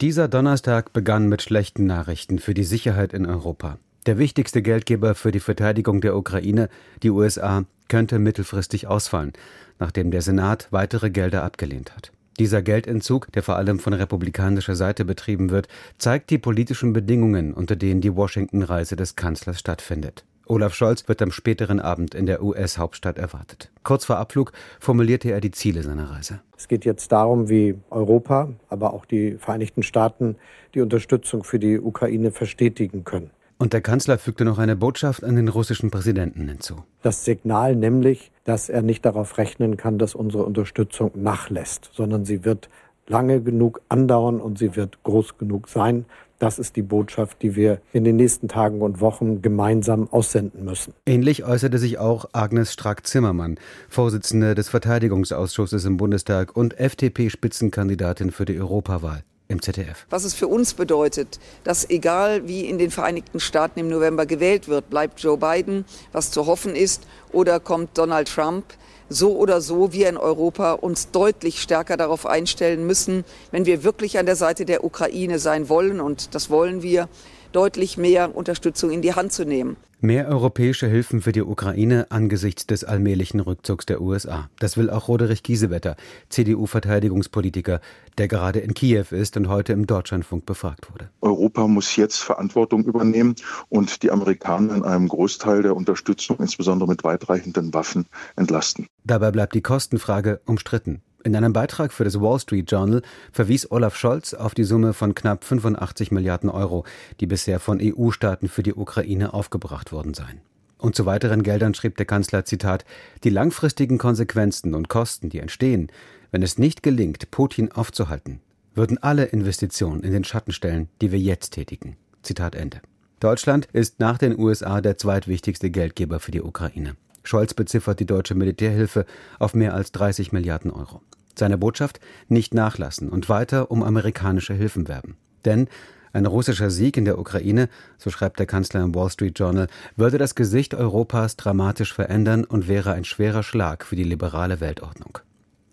Dieser 0.00 0.26
Donnerstag 0.28 0.92
begann 0.92 1.28
mit 1.28 1.42
schlechten 1.42 1.86
Nachrichten 1.86 2.38
für 2.38 2.54
die 2.54 2.64
Sicherheit 2.64 3.12
in 3.12 3.26
Europa. 3.26 3.78
Der 4.06 4.18
wichtigste 4.18 4.62
Geldgeber 4.62 5.14
für 5.14 5.30
die 5.30 5.38
Verteidigung 5.38 6.00
der 6.00 6.16
Ukraine, 6.16 6.68
die 7.02 7.10
USA, 7.10 7.64
könnte 7.88 8.18
mittelfristig 8.18 8.88
ausfallen, 8.88 9.32
nachdem 9.78 10.10
der 10.10 10.22
Senat 10.22 10.68
weitere 10.70 11.10
Gelder 11.10 11.44
abgelehnt 11.44 11.94
hat. 11.94 12.10
Dieser 12.38 12.62
Geldentzug, 12.62 13.30
der 13.32 13.42
vor 13.42 13.56
allem 13.56 13.78
von 13.78 13.92
republikanischer 13.92 14.74
Seite 14.74 15.04
betrieben 15.04 15.50
wird, 15.50 15.68
zeigt 15.98 16.30
die 16.30 16.38
politischen 16.38 16.92
Bedingungen, 16.92 17.52
unter 17.52 17.76
denen 17.76 18.00
die 18.00 18.16
Washington-Reise 18.16 18.96
des 18.96 19.14
Kanzlers 19.14 19.60
stattfindet. 19.60 20.24
Olaf 20.52 20.74
Scholz 20.74 21.08
wird 21.08 21.22
am 21.22 21.30
späteren 21.30 21.80
Abend 21.80 22.14
in 22.14 22.26
der 22.26 22.42
US-Hauptstadt 22.42 23.16
erwartet. 23.16 23.72
Kurz 23.84 24.04
vor 24.04 24.18
Abflug 24.18 24.52
formulierte 24.80 25.30
er 25.30 25.40
die 25.40 25.50
Ziele 25.50 25.82
seiner 25.82 26.10
Reise. 26.10 26.40
Es 26.58 26.68
geht 26.68 26.84
jetzt 26.84 27.10
darum, 27.10 27.48
wie 27.48 27.76
Europa, 27.88 28.50
aber 28.68 28.92
auch 28.92 29.06
die 29.06 29.38
Vereinigten 29.38 29.82
Staaten 29.82 30.36
die 30.74 30.82
Unterstützung 30.82 31.42
für 31.42 31.58
die 31.58 31.80
Ukraine 31.80 32.32
verstetigen 32.32 33.02
können. 33.04 33.30
Und 33.56 33.72
der 33.72 33.80
Kanzler 33.80 34.18
fügte 34.18 34.44
noch 34.44 34.58
eine 34.58 34.76
Botschaft 34.76 35.24
an 35.24 35.36
den 35.36 35.48
russischen 35.48 35.90
Präsidenten 35.90 36.46
hinzu. 36.46 36.84
Das 37.00 37.24
Signal 37.24 37.74
nämlich, 37.74 38.30
dass 38.44 38.68
er 38.68 38.82
nicht 38.82 39.06
darauf 39.06 39.38
rechnen 39.38 39.78
kann, 39.78 39.96
dass 39.96 40.14
unsere 40.14 40.44
Unterstützung 40.44 41.12
nachlässt, 41.14 41.88
sondern 41.94 42.26
sie 42.26 42.44
wird 42.44 42.68
lange 43.06 43.40
genug 43.40 43.80
andauern 43.88 44.38
und 44.38 44.58
sie 44.58 44.76
wird 44.76 45.02
groß 45.02 45.38
genug 45.38 45.70
sein, 45.70 46.04
das 46.42 46.58
ist 46.58 46.74
die 46.74 46.82
Botschaft, 46.82 47.40
die 47.42 47.54
wir 47.54 47.80
in 47.92 48.02
den 48.02 48.16
nächsten 48.16 48.48
Tagen 48.48 48.82
und 48.82 49.00
Wochen 49.00 49.42
gemeinsam 49.42 50.08
aussenden 50.10 50.64
müssen. 50.64 50.92
Ähnlich 51.06 51.44
äußerte 51.44 51.78
sich 51.78 51.98
auch 51.98 52.24
Agnes 52.32 52.72
Strack-Zimmermann, 52.72 53.58
Vorsitzende 53.88 54.56
des 54.56 54.68
Verteidigungsausschusses 54.68 55.84
im 55.84 55.96
Bundestag 55.98 56.56
und 56.56 56.78
FDP-Spitzenkandidatin 56.80 58.32
für 58.32 58.44
die 58.44 58.58
Europawahl 58.58 59.22
im 59.46 59.62
ZDF. 59.62 60.04
Was 60.10 60.24
es 60.24 60.34
für 60.34 60.48
uns 60.48 60.74
bedeutet, 60.74 61.38
dass 61.62 61.88
egal 61.88 62.48
wie 62.48 62.62
in 62.62 62.78
den 62.78 62.90
Vereinigten 62.90 63.38
Staaten 63.38 63.78
im 63.78 63.88
November 63.88 64.26
gewählt 64.26 64.66
wird, 64.66 64.90
bleibt 64.90 65.20
Joe 65.20 65.38
Biden, 65.38 65.84
was 66.10 66.32
zu 66.32 66.46
hoffen 66.46 66.74
ist, 66.74 67.06
oder 67.30 67.60
kommt 67.60 67.96
Donald 67.96 68.28
Trump, 68.28 68.64
so 69.12 69.36
oder 69.36 69.60
so 69.60 69.92
wir 69.92 70.08
in 70.08 70.16
Europa 70.16 70.72
uns 70.72 71.10
deutlich 71.10 71.60
stärker 71.60 71.96
darauf 71.96 72.26
einstellen 72.26 72.86
müssen, 72.86 73.24
wenn 73.50 73.66
wir 73.66 73.84
wirklich 73.84 74.18
an 74.18 74.26
der 74.26 74.36
Seite 74.36 74.64
der 74.64 74.84
Ukraine 74.84 75.38
sein 75.38 75.68
wollen, 75.68 76.00
und 76.00 76.34
das 76.34 76.50
wollen 76.50 76.82
wir, 76.82 77.08
deutlich 77.52 77.96
mehr 77.96 78.34
Unterstützung 78.34 78.90
in 78.90 79.02
die 79.02 79.14
Hand 79.14 79.32
zu 79.32 79.44
nehmen. 79.44 79.76
Mehr 80.04 80.26
europäische 80.26 80.88
Hilfen 80.88 81.22
für 81.22 81.30
die 81.30 81.42
Ukraine 81.42 82.06
angesichts 82.10 82.66
des 82.66 82.82
allmählichen 82.82 83.38
Rückzugs 83.38 83.86
der 83.86 84.00
USA. 84.00 84.50
Das 84.58 84.76
will 84.76 84.90
auch 84.90 85.06
Roderich 85.06 85.44
Giesewetter, 85.44 85.94
CDU-Verteidigungspolitiker, 86.28 87.80
der 88.18 88.26
gerade 88.26 88.58
in 88.58 88.74
Kiew 88.74 89.04
ist 89.12 89.36
und 89.36 89.48
heute 89.48 89.72
im 89.72 89.86
Deutschlandfunk 89.86 90.44
befragt 90.44 90.90
wurde. 90.90 91.08
Europa 91.20 91.68
muss 91.68 91.94
jetzt 91.94 92.16
Verantwortung 92.16 92.82
übernehmen 92.82 93.36
und 93.68 94.02
die 94.02 94.10
Amerikaner 94.10 94.74
in 94.74 94.82
einem 94.82 95.06
Großteil 95.06 95.62
der 95.62 95.76
Unterstützung, 95.76 96.38
insbesondere 96.40 96.88
mit 96.88 97.04
weitreichenden 97.04 97.72
Waffen, 97.72 98.06
entlasten. 98.34 98.88
Dabei 99.04 99.30
bleibt 99.30 99.54
die 99.54 99.62
Kostenfrage 99.62 100.40
umstritten. 100.46 101.02
In 101.24 101.36
einem 101.36 101.52
Beitrag 101.52 101.92
für 101.92 102.02
das 102.02 102.20
Wall 102.20 102.40
Street 102.40 102.68
Journal 102.70 103.02
verwies 103.30 103.70
Olaf 103.70 103.96
Scholz 103.96 104.34
auf 104.34 104.54
die 104.54 104.64
Summe 104.64 104.92
von 104.92 105.14
knapp 105.14 105.44
85 105.44 106.10
Milliarden 106.10 106.50
Euro, 106.50 106.84
die 107.20 107.26
bisher 107.26 107.60
von 107.60 107.80
EU-Staaten 107.80 108.48
für 108.48 108.64
die 108.64 108.74
Ukraine 108.74 109.32
aufgebracht 109.32 109.92
worden 109.92 110.14
seien. 110.14 110.40
Und 110.78 110.96
zu 110.96 111.06
weiteren 111.06 111.44
Geldern 111.44 111.74
schrieb 111.74 111.96
der 111.96 112.06
Kanzler 112.06 112.44
Zitat 112.44 112.84
Die 113.22 113.30
langfristigen 113.30 113.98
Konsequenzen 113.98 114.74
und 114.74 114.88
Kosten, 114.88 115.28
die 115.28 115.38
entstehen, 115.38 115.92
wenn 116.32 116.42
es 116.42 116.58
nicht 116.58 116.82
gelingt, 116.82 117.30
Putin 117.30 117.70
aufzuhalten, 117.70 118.40
würden 118.74 118.98
alle 118.98 119.26
Investitionen 119.26 120.02
in 120.02 120.12
den 120.12 120.24
Schatten 120.24 120.52
stellen, 120.52 120.88
die 121.00 121.12
wir 121.12 121.20
jetzt 121.20 121.50
tätigen. 121.50 121.96
Zitat 122.22 122.56
Ende. 122.56 122.80
Deutschland 123.20 123.68
ist 123.72 124.00
nach 124.00 124.18
den 124.18 124.36
USA 124.36 124.80
der 124.80 124.98
zweitwichtigste 124.98 125.70
Geldgeber 125.70 126.18
für 126.18 126.32
die 126.32 126.42
Ukraine. 126.42 126.96
Scholz 127.22 127.54
beziffert 127.54 128.00
die 128.00 128.06
deutsche 128.06 128.34
Militärhilfe 128.34 129.06
auf 129.38 129.54
mehr 129.54 129.74
als 129.74 129.92
30 129.92 130.32
Milliarden 130.32 130.70
Euro. 130.70 131.02
Seine 131.38 131.58
Botschaft 131.58 132.00
nicht 132.28 132.54
nachlassen 132.54 133.08
und 133.08 133.28
weiter 133.28 133.70
um 133.70 133.82
amerikanische 133.82 134.54
Hilfen 134.54 134.88
werben. 134.88 135.16
Denn 135.44 135.68
ein 136.12 136.26
russischer 136.26 136.70
Sieg 136.70 136.98
in 136.98 137.06
der 137.06 137.18
Ukraine, 137.18 137.68
so 137.96 138.10
schreibt 138.10 138.38
der 138.38 138.46
Kanzler 138.46 138.82
im 138.82 138.94
Wall 138.94 139.08
Street 139.08 139.38
Journal, 139.38 139.68
würde 139.96 140.18
das 140.18 140.34
Gesicht 140.34 140.74
Europas 140.74 141.36
dramatisch 141.36 141.94
verändern 141.94 142.44
und 142.44 142.68
wäre 142.68 142.92
ein 142.92 143.04
schwerer 143.04 143.42
Schlag 143.42 143.86
für 143.86 143.96
die 143.96 144.04
liberale 144.04 144.60
Weltordnung. 144.60 145.20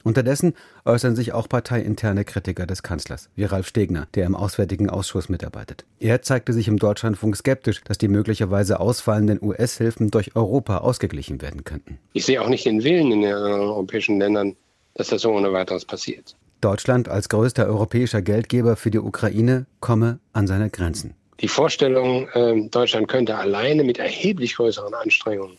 Unterdessen 0.03 0.53
äußern 0.85 1.15
sich 1.15 1.33
auch 1.33 1.49
parteiinterne 1.49 2.23
Kritiker 2.23 2.65
des 2.65 2.83
Kanzlers, 2.83 3.29
wie 3.35 3.43
Ralf 3.43 3.67
Stegner, 3.67 4.07
der 4.15 4.25
im 4.25 4.35
Auswärtigen 4.35 4.89
Ausschuss 4.89 5.27
mitarbeitet. 5.27 5.85
Er 5.99 6.21
zeigte 6.21 6.53
sich 6.53 6.67
im 6.67 6.77
Deutschlandfunk 6.77 7.35
skeptisch, 7.35 7.81
dass 7.83 7.97
die 7.97 8.07
möglicherweise 8.07 8.79
ausfallenden 8.79 9.39
US-Hilfen 9.41 10.09
durch 10.09 10.35
Europa 10.35 10.77
ausgeglichen 10.77 11.41
werden 11.41 11.65
könnten. 11.65 11.99
Ich 12.13 12.25
sehe 12.25 12.41
auch 12.41 12.49
nicht 12.49 12.65
den 12.65 12.83
Willen 12.83 13.11
in 13.11 13.21
den 13.21 13.33
europäischen 13.33 14.19
Ländern, 14.19 14.55
dass 14.95 15.09
das 15.09 15.21
so 15.21 15.31
ohne 15.31 15.51
weiteres 15.51 15.85
passiert. 15.85 16.35
Deutschland 16.61 17.07
als 17.07 17.29
größter 17.29 17.65
europäischer 17.65 18.21
Geldgeber 18.21 18.75
für 18.75 18.91
die 18.91 18.99
Ukraine 18.99 19.65
komme 19.79 20.19
an 20.33 20.47
seine 20.47 20.69
Grenzen. 20.69 21.13
Die 21.39 21.47
Vorstellung, 21.47 22.27
ähm, 22.33 22.69
Deutschland 22.69 23.07
könnte 23.07 23.37
alleine 23.37 23.83
mit 23.83 23.97
erheblich 23.97 24.55
größeren 24.55 24.93
Anstrengungen 24.93 25.57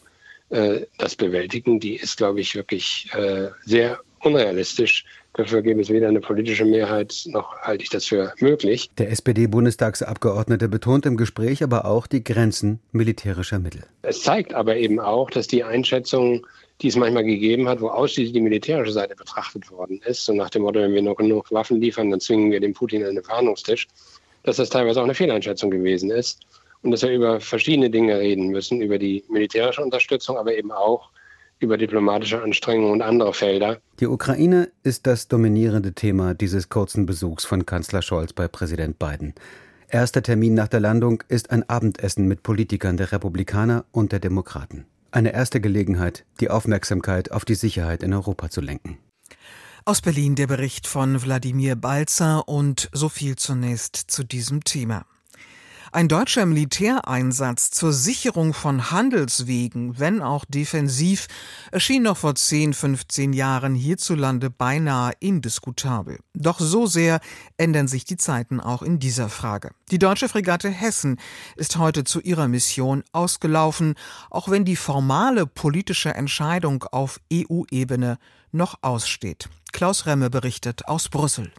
äh, 0.50 0.80
das 0.99 1.16
bewältigen, 1.16 1.80
die 1.80 1.97
ist, 1.97 2.18
glaube 2.18 2.40
ich, 2.40 2.54
wirklich 2.54 3.09
äh, 3.14 3.49
sehr 3.64 3.99
unrealistisch. 4.21 5.05
Dafür 5.35 5.62
gäbe 5.62 5.81
es 5.81 5.89
weder 5.89 6.09
eine 6.09 6.21
politische 6.21 6.65
Mehrheit 6.65 7.23
noch 7.27 7.57
halte 7.59 7.85
ich 7.85 7.91
das 7.91 8.07
für 8.07 8.33
möglich. 8.41 8.91
Der 8.99 9.11
SPD-Bundestagsabgeordnete 9.11 10.69
betont 10.69 11.07
im 11.07 11.17
Gespräch 11.17 11.62
aber 11.62 11.85
auch 11.85 12.07
die 12.07 12.25
Grenzen 12.25 12.81
militärischer 12.93 13.59
Mittel. 13.59 13.83
Es 14.03 14.23
zeigt 14.23 14.55
aber 14.55 14.77
eben 14.77 14.99
auch, 14.99 15.31
dass 15.31 15.47
die 15.47 15.62
Einschätzung, 15.62 16.47
die 16.83 16.89
es 16.89 16.97
manchmal 16.97 17.25
gegeben 17.25 17.69
hat, 17.69 17.81
wo 17.81 17.89
ausschließlich 17.89 18.33
die 18.33 18.41
militärische 18.41 18.93
Seite 18.93 19.15
betrachtet 19.15 19.71
worden 19.71 20.00
ist, 20.05 20.25
so 20.25 20.33
nach 20.33 20.50
dem 20.50 20.62
Motto, 20.62 20.81
wenn 20.81 20.95
wir 20.95 21.03
noch 21.03 21.17
genug 21.17 21.53
Waffen 21.53 21.81
liefern, 21.81 22.11
dann 22.11 22.21
zwingen 22.21 22.50
wir 22.50 22.61
den 22.61 22.75
Putin 22.75 23.05
an 23.05 23.15
den 23.15 23.25
Verhandlungstisch, 23.25 23.87
dass 24.43 24.57
das 24.57 24.69
teilweise 24.69 25.00
auch 25.00 25.05
eine 25.05 25.15
Fehleinschätzung 25.15 25.71
gewesen 25.71 26.11
ist 26.11 26.41
und 26.83 26.91
dass 26.91 27.03
wir 27.03 27.11
über 27.11 27.41
verschiedene 27.41 27.91
Dinge 27.91 28.19
reden 28.19 28.49
müssen, 28.49 28.81
über 28.81 28.99
die 28.99 29.23
militärische 29.29 29.83
Unterstützung, 29.83 30.39
aber 30.39 30.57
eben 30.57 30.73
auch 30.73 31.11
über 31.61 31.76
diplomatische 31.76 32.43
Anstrengungen 32.43 32.93
und 32.93 33.02
andere 33.02 33.33
Felder. 33.33 33.79
Die 34.00 34.07
Ukraine 34.07 34.71
ist 34.83 35.07
das 35.07 35.29
dominierende 35.29 35.93
Thema 35.93 36.35
dieses 36.35 36.69
kurzen 36.69 37.07
Besuchs 37.07 37.45
von 37.45 37.67
Kanzler 37.67 38.02
Scholz 38.02 38.33
bei 38.33 38.49
Präsident 38.49 38.99
Biden. 38.99 39.35
Erster 39.88 40.23
Termin 40.23 40.55
nach 40.55 40.69
der 40.69 40.81
Landung 40.81 41.23
ist 41.29 41.50
ein 41.50 41.69
Abendessen 41.69 42.26
mit 42.26 42.43
Politikern 42.43 42.97
der 42.97 43.12
Republikaner 43.12 43.85
und 43.93 44.12
der 44.12 44.21
Demokraten. 44.21 44.87
Eine 45.11 45.33
erste 45.33 45.61
Gelegenheit, 45.61 46.25
die 46.40 46.50
Aufmerksamkeit 46.50 47.33
auf 47.33 47.45
die 47.45 47.57
Sicherheit 47.57 48.02
in 48.02 48.14
Europa 48.14 48.50
zu 48.50 48.61
lenken. 48.61 48.99
Aus 49.85 50.00
Berlin 50.00 50.37
der 50.37 50.47
Bericht 50.47 50.87
von 50.87 51.21
Wladimir 51.23 51.75
Balzer 51.75 52.49
und 52.49 52.88
so 52.93 53.09
viel 53.09 53.37
zunächst 53.37 53.97
zu 53.97 54.23
diesem 54.25 54.62
Thema. 54.62 55.05
Ein 55.92 56.06
deutscher 56.06 56.47
Militäreinsatz 56.47 57.73
zur 57.73 57.92
Sicherung 57.92 58.54
von 58.54 58.92
Handelswegen, 58.92 59.99
wenn 59.99 60.23
auch 60.23 60.44
defensiv, 60.44 61.26
erschien 61.73 62.04
noch 62.04 62.16
vor 62.16 62.37
10, 62.37 62.75
15 62.75 63.32
Jahren 63.32 63.75
hierzulande 63.75 64.50
beinahe 64.50 65.12
indiskutabel. 65.18 66.20
Doch 66.32 66.61
so 66.61 66.87
sehr 66.87 67.18
ändern 67.56 67.88
sich 67.88 68.04
die 68.04 68.16
Zeiten 68.16 68.61
auch 68.61 68.82
in 68.82 69.00
dieser 69.00 69.28
Frage. 69.28 69.73
Die 69.90 69.99
deutsche 69.99 70.28
Fregatte 70.28 70.70
Hessen 70.70 71.18
ist 71.56 71.76
heute 71.76 72.04
zu 72.04 72.20
ihrer 72.20 72.47
Mission 72.47 73.02
ausgelaufen, 73.11 73.94
auch 74.30 74.49
wenn 74.49 74.64
die 74.64 74.76
formale 74.76 75.44
politische 75.44 76.14
Entscheidung 76.14 76.85
auf 76.85 77.20
EU-Ebene 77.32 78.18
noch 78.52 78.78
aussteht. 78.82 79.49
Klaus 79.73 80.06
Remme 80.06 80.30
berichtet 80.30 80.87
aus 80.87 81.09
Brüssel. 81.09 81.50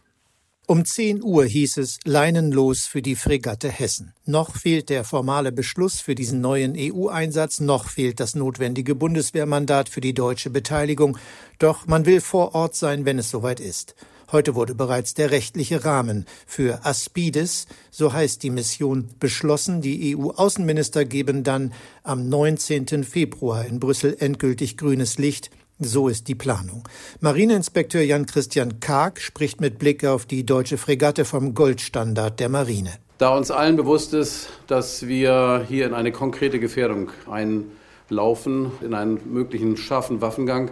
Um 0.67 0.85
10 0.85 1.23
Uhr 1.23 1.43
hieß 1.45 1.77
es 1.77 1.97
leinenlos 2.05 2.85
für 2.85 3.01
die 3.01 3.15
Fregatte 3.15 3.69
Hessen. 3.69 4.13
Noch 4.25 4.55
fehlt 4.55 4.89
der 4.89 5.03
formale 5.03 5.51
Beschluss 5.51 5.99
für 5.99 6.15
diesen 6.15 6.39
neuen 6.39 6.75
EU-Einsatz, 6.77 7.59
noch 7.59 7.89
fehlt 7.89 8.19
das 8.19 8.35
notwendige 8.35 8.95
Bundeswehrmandat 8.95 9.89
für 9.89 10.01
die 10.01 10.13
deutsche 10.13 10.51
Beteiligung. 10.51 11.17
Doch 11.59 11.87
man 11.87 12.05
will 12.05 12.21
vor 12.21 12.53
Ort 12.55 12.75
sein, 12.75 13.05
wenn 13.05 13.19
es 13.19 13.31
soweit 13.31 13.59
ist. 13.59 13.95
Heute 14.31 14.55
wurde 14.55 14.75
bereits 14.75 15.13
der 15.13 15.31
rechtliche 15.31 15.83
Rahmen 15.83 16.25
für 16.47 16.85
Aspides, 16.85 17.65
so 17.89 18.13
heißt 18.13 18.41
die 18.43 18.49
Mission, 18.49 19.09
beschlossen. 19.19 19.81
Die 19.81 20.15
EU-Außenminister 20.15 21.03
geben 21.03 21.43
dann 21.43 21.73
am 22.03 22.29
19. 22.29 23.03
Februar 23.03 23.65
in 23.65 23.81
Brüssel 23.81 24.15
endgültig 24.19 24.77
grünes 24.77 25.17
Licht. 25.17 25.49
So 25.83 26.09
ist 26.09 26.27
die 26.27 26.35
Planung. 26.35 26.87
Marineinspekteur 27.21 28.03
Jan-Christian 28.03 28.79
Karg 28.81 29.19
spricht 29.19 29.61
mit 29.61 29.79
Blick 29.79 30.05
auf 30.05 30.27
die 30.27 30.45
deutsche 30.45 30.77
Fregatte 30.77 31.25
vom 31.25 31.55
Goldstandard 31.55 32.39
der 32.39 32.49
Marine. 32.49 32.91
Da 33.17 33.35
uns 33.35 33.49
allen 33.49 33.77
bewusst 33.77 34.13
ist, 34.13 34.49
dass 34.67 35.07
wir 35.07 35.65
hier 35.67 35.87
in 35.87 35.95
eine 35.95 36.11
konkrete 36.11 36.59
Gefährdung 36.59 37.09
einlaufen, 37.27 38.71
in 38.81 38.93
einen 38.93 39.33
möglichen 39.33 39.75
scharfen 39.75 40.21
Waffengang, 40.21 40.69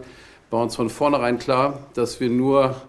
war 0.51 0.61
uns 0.61 0.75
von 0.75 0.91
vornherein 0.91 1.39
klar, 1.39 1.79
dass 1.95 2.19
wir 2.19 2.29
nur 2.29 2.79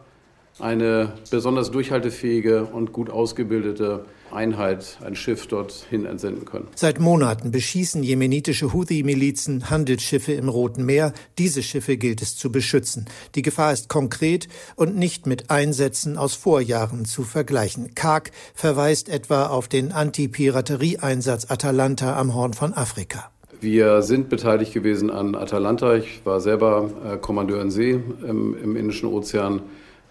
eine 0.58 1.14
besonders 1.30 1.70
durchhaltefähige 1.70 2.66
und 2.66 2.92
gut 2.92 3.08
ausgebildete 3.08 4.04
Einheit, 4.32 4.98
ein 5.04 5.14
Schiff 5.14 5.46
dorthin 5.46 6.06
entsenden 6.06 6.44
können. 6.44 6.68
Seit 6.74 7.00
Monaten 7.00 7.50
beschießen 7.50 8.02
jemenitische 8.02 8.72
Houthi-Milizen 8.72 9.70
Handelsschiffe 9.70 10.32
im 10.32 10.48
Roten 10.48 10.84
Meer. 10.84 11.12
Diese 11.38 11.62
Schiffe 11.62 11.96
gilt 11.96 12.22
es 12.22 12.36
zu 12.36 12.52
beschützen. 12.52 13.06
Die 13.34 13.42
Gefahr 13.42 13.72
ist 13.72 13.88
konkret 13.88 14.48
und 14.76 14.96
nicht 14.96 15.26
mit 15.26 15.50
Einsätzen 15.50 16.16
aus 16.16 16.34
Vorjahren 16.34 17.04
zu 17.04 17.22
vergleichen. 17.22 17.94
Karg 17.94 18.30
verweist 18.54 19.08
etwa 19.08 19.46
auf 19.46 19.68
den 19.68 19.92
Anti-Piraterie-Einsatz 19.92 21.50
Atalanta 21.50 22.18
am 22.18 22.34
Horn 22.34 22.54
von 22.54 22.74
Afrika. 22.74 23.30
Wir 23.60 24.00
sind 24.00 24.30
beteiligt 24.30 24.72
gewesen 24.72 25.10
an 25.10 25.34
Atalanta. 25.34 25.94
Ich 25.96 26.24
war 26.24 26.40
selber 26.40 26.90
äh, 27.04 27.16
Kommandeur 27.18 27.60
in 27.60 27.70
See 27.70 28.00
im, 28.26 28.56
im 28.56 28.74
Indischen 28.74 29.08
Ozean. 29.08 29.60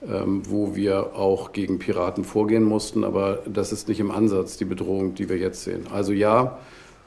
Ähm, 0.07 0.43
wo 0.49 0.77
wir 0.77 1.17
auch 1.17 1.51
gegen 1.51 1.77
Piraten 1.77 2.23
vorgehen 2.23 2.63
mussten. 2.63 3.03
Aber 3.03 3.39
das 3.45 3.73
ist 3.73 3.89
nicht 3.89 3.99
im 3.99 4.11
Ansatz 4.11 4.55
die 4.55 4.63
Bedrohung, 4.63 5.13
die 5.13 5.27
wir 5.27 5.37
jetzt 5.37 5.63
sehen. 5.63 5.87
Also 5.91 6.13
ja, 6.13 6.57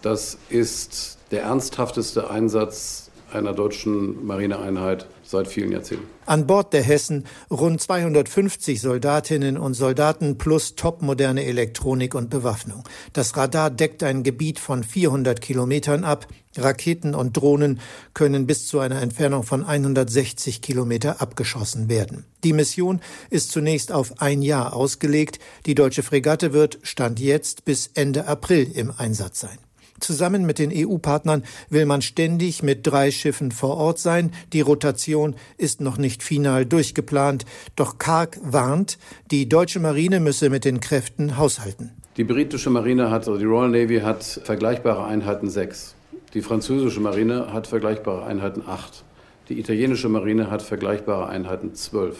das 0.02 0.36
ist 0.50 1.16
der 1.30 1.44
ernsthafteste 1.44 2.28
Einsatz 2.28 3.10
einer 3.32 3.54
deutschen 3.54 4.26
Marineeinheit 4.26 5.06
seit 5.32 5.48
vielen 5.48 5.72
Jahrzehnten. 5.72 6.06
An 6.24 6.46
Bord 6.46 6.72
der 6.72 6.82
Hessen 6.82 7.24
rund 7.50 7.80
250 7.80 8.80
Soldatinnen 8.80 9.58
und 9.58 9.74
Soldaten 9.74 10.38
plus 10.38 10.76
topmoderne 10.76 11.44
Elektronik 11.44 12.14
und 12.14 12.30
Bewaffnung. 12.30 12.84
Das 13.12 13.36
Radar 13.36 13.70
deckt 13.70 14.04
ein 14.04 14.22
Gebiet 14.22 14.60
von 14.60 14.84
400 14.84 15.40
Kilometern 15.40 16.04
ab. 16.04 16.28
Raketen 16.56 17.14
und 17.14 17.36
Drohnen 17.36 17.80
können 18.14 18.46
bis 18.46 18.68
zu 18.68 18.78
einer 18.78 19.02
Entfernung 19.02 19.42
von 19.42 19.64
160 19.64 20.62
Kilometer 20.62 21.20
abgeschossen 21.20 21.88
werden. 21.88 22.24
Die 22.44 22.52
Mission 22.52 23.00
ist 23.30 23.50
zunächst 23.50 23.90
auf 23.90 24.20
ein 24.20 24.42
Jahr 24.42 24.74
ausgelegt. 24.74 25.40
Die 25.66 25.74
deutsche 25.74 26.02
Fregatte 26.02 26.52
wird, 26.52 26.78
Stand 26.82 27.18
jetzt, 27.18 27.64
bis 27.64 27.90
Ende 27.94 28.28
April 28.28 28.70
im 28.72 28.92
Einsatz 28.96 29.40
sein. 29.40 29.58
Zusammen 30.02 30.44
mit 30.44 30.58
den 30.58 30.72
EU-Partnern 30.74 31.44
will 31.70 31.86
man 31.86 32.02
ständig 32.02 32.62
mit 32.62 32.86
drei 32.86 33.10
Schiffen 33.10 33.52
vor 33.52 33.76
Ort 33.76 33.98
sein. 33.98 34.32
Die 34.52 34.60
Rotation 34.60 35.36
ist 35.58 35.80
noch 35.80 35.96
nicht 35.96 36.22
final 36.22 36.66
durchgeplant. 36.66 37.44
Doch 37.76 37.98
Karg 37.98 38.38
warnt, 38.42 38.98
die 39.30 39.48
deutsche 39.48 39.78
Marine 39.78 40.18
müsse 40.18 40.50
mit 40.50 40.64
den 40.64 40.80
Kräften 40.80 41.36
haushalten. 41.36 41.92
Die 42.16 42.24
britische 42.24 42.68
Marine 42.68 43.10
hat, 43.10 43.28
also 43.28 43.38
die 43.38 43.44
Royal 43.44 43.70
Navy 43.70 44.00
hat 44.00 44.24
vergleichbare 44.24 45.04
Einheiten 45.04 45.48
sechs. 45.48 45.94
Die 46.34 46.42
französische 46.42 47.00
Marine 47.00 47.52
hat 47.52 47.68
vergleichbare 47.68 48.26
Einheiten 48.26 48.62
acht. 48.66 49.04
Die 49.48 49.60
italienische 49.60 50.08
Marine 50.08 50.50
hat 50.50 50.62
vergleichbare 50.62 51.28
Einheiten 51.28 51.74
zwölf. 51.74 52.16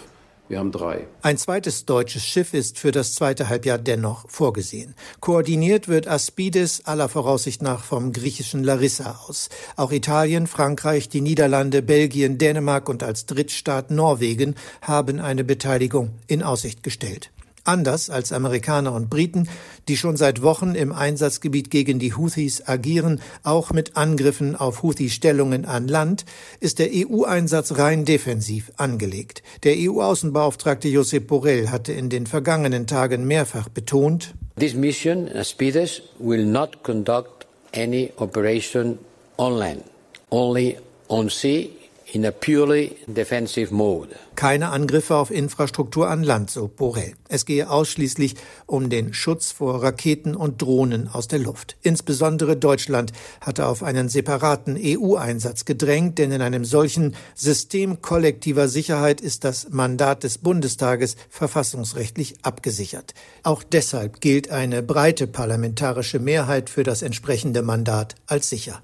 Wir 0.48 0.58
haben 0.58 0.72
drei. 0.72 1.06
Ein 1.22 1.38
zweites 1.38 1.86
deutsches 1.86 2.24
Schiff 2.24 2.52
ist 2.52 2.78
für 2.78 2.92
das 2.92 3.14
zweite 3.14 3.48
Halbjahr 3.48 3.78
dennoch 3.78 4.28
vorgesehen. 4.28 4.94
Koordiniert 5.20 5.88
wird 5.88 6.08
Aspides 6.08 6.84
aller 6.84 7.08
Voraussicht 7.08 7.62
nach 7.62 7.84
vom 7.84 8.12
griechischen 8.12 8.62
Larissa 8.62 9.20
aus. 9.26 9.48
Auch 9.76 9.92
Italien, 9.92 10.46
Frankreich, 10.46 11.08
die 11.08 11.20
Niederlande, 11.20 11.80
Belgien, 11.80 12.38
Dänemark 12.38 12.88
und 12.88 13.02
als 13.02 13.26
Drittstaat 13.26 13.90
Norwegen 13.90 14.56
haben 14.82 15.20
eine 15.20 15.44
Beteiligung 15.44 16.10
in 16.26 16.42
Aussicht 16.42 16.82
gestellt. 16.82 17.30
Anders 17.64 18.10
als 18.10 18.32
Amerikaner 18.32 18.92
und 18.92 19.08
Briten, 19.08 19.48
die 19.88 19.96
schon 19.96 20.16
seit 20.16 20.42
Wochen 20.42 20.74
im 20.74 20.92
Einsatzgebiet 20.92 21.70
gegen 21.70 21.98
die 21.98 22.14
Houthis 22.14 22.66
agieren, 22.66 23.20
auch 23.44 23.70
mit 23.70 23.96
Angriffen 23.96 24.56
auf 24.56 24.82
Houthi-Stellungen 24.82 25.64
an 25.64 25.86
Land, 25.86 26.24
ist 26.60 26.78
der 26.78 26.90
EU-Einsatz 26.92 27.78
rein 27.78 28.04
defensiv 28.04 28.72
angelegt. 28.76 29.42
Der 29.62 29.74
EU-Außenbeauftragte 29.76 30.88
Josep 30.88 31.28
Borrell 31.28 31.70
hatte 31.70 31.92
in 31.92 32.10
den 32.10 32.26
vergangenen 32.26 32.86
Tagen 32.86 33.26
mehrfach 33.26 33.68
betont, 33.68 34.34
This 34.58 34.74
mission, 34.74 35.28
Aspides, 35.28 36.02
will 36.18 36.44
not 36.44 36.82
conduct 36.82 37.46
any 37.74 38.12
operation 38.16 38.98
on 39.38 39.54
land, 39.54 39.82
only 40.30 40.78
on 41.08 41.28
sea 41.30 41.70
in 42.12 42.26
a 42.26 42.30
purely 42.30 42.96
defensive 43.06 43.72
mode. 43.72 44.10
Keine 44.34 44.68
Angriffe 44.70 45.14
auf 45.14 45.30
Infrastruktur 45.30 46.10
an 46.10 46.22
Land, 46.22 46.50
so 46.50 46.68
Borrell. 46.68 47.14
Es 47.28 47.46
gehe 47.46 47.70
ausschließlich 47.70 48.34
um 48.66 48.90
den 48.90 49.14
Schutz 49.14 49.50
vor 49.50 49.82
Raketen 49.82 50.34
und 50.34 50.60
Drohnen 50.60 51.08
aus 51.08 51.28
der 51.28 51.38
Luft. 51.38 51.76
Insbesondere 51.82 52.56
Deutschland 52.56 53.12
hatte 53.40 53.66
auf 53.66 53.82
einen 53.82 54.10
separaten 54.10 54.78
EU-Einsatz 54.78 55.64
gedrängt, 55.64 56.18
denn 56.18 56.32
in 56.32 56.42
einem 56.42 56.66
solchen 56.66 57.14
System 57.34 58.02
kollektiver 58.02 58.68
Sicherheit 58.68 59.22
ist 59.22 59.44
das 59.44 59.70
Mandat 59.70 60.22
des 60.22 60.36
Bundestages 60.38 61.16
verfassungsrechtlich 61.30 62.36
abgesichert. 62.42 63.14
Auch 63.42 63.62
deshalb 63.62 64.20
gilt 64.20 64.50
eine 64.50 64.82
breite 64.82 65.26
parlamentarische 65.26 66.18
Mehrheit 66.18 66.68
für 66.68 66.82
das 66.82 67.00
entsprechende 67.00 67.62
Mandat 67.62 68.16
als 68.26 68.50
sicher. 68.50 68.82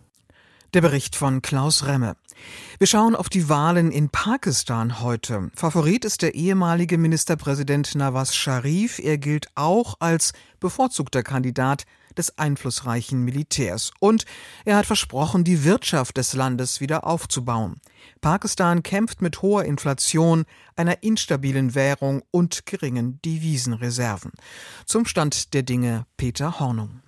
Der 0.75 0.83
Bericht 0.83 1.17
von 1.17 1.41
Klaus 1.41 1.87
Remme. 1.87 2.15
Wir 2.79 2.87
schauen 2.87 3.17
auf 3.17 3.29
die 3.29 3.49
Wahlen 3.49 3.91
in 3.91 4.09
Pakistan 4.09 5.01
heute. 5.01 5.51
Favorit 5.55 6.05
ist 6.05 6.23
der 6.23 6.35
ehemalige 6.35 6.97
Ministerpräsident 6.97 7.95
Nawaz 7.95 8.35
Sharif. 8.35 8.99
Er 8.99 9.19
gilt 9.19 9.49
auch 9.57 9.97
als 9.99 10.33
bevorzugter 10.61 11.23
Kandidat 11.23 11.85
des 12.17 12.39
einflussreichen 12.39 13.25
Militärs. 13.25 13.93
Und 14.01 14.27
er 14.65 14.77
hat 14.77 14.87
versprochen, 14.87 15.45
die 15.45 15.65
Wirtschaft 15.65 16.17
des 16.17 16.35
Landes 16.35 16.81
wieder 16.81 17.07
aufzubauen. 17.07 17.81
Pakistan 18.21 18.83
kämpft 18.83 19.23
mit 19.23 19.43
hoher 19.43 19.65
Inflation, 19.65 20.45
einer 20.77 21.03
instabilen 21.03 21.75
Währung 21.75 22.23
und 22.31 22.67
geringen 22.67 23.21
Devisenreserven. 23.25 24.33
Zum 24.85 25.07
Stand 25.07 25.55
der 25.55 25.63
Dinge 25.63 26.07
Peter 26.17 26.61
Hornung. 26.61 27.01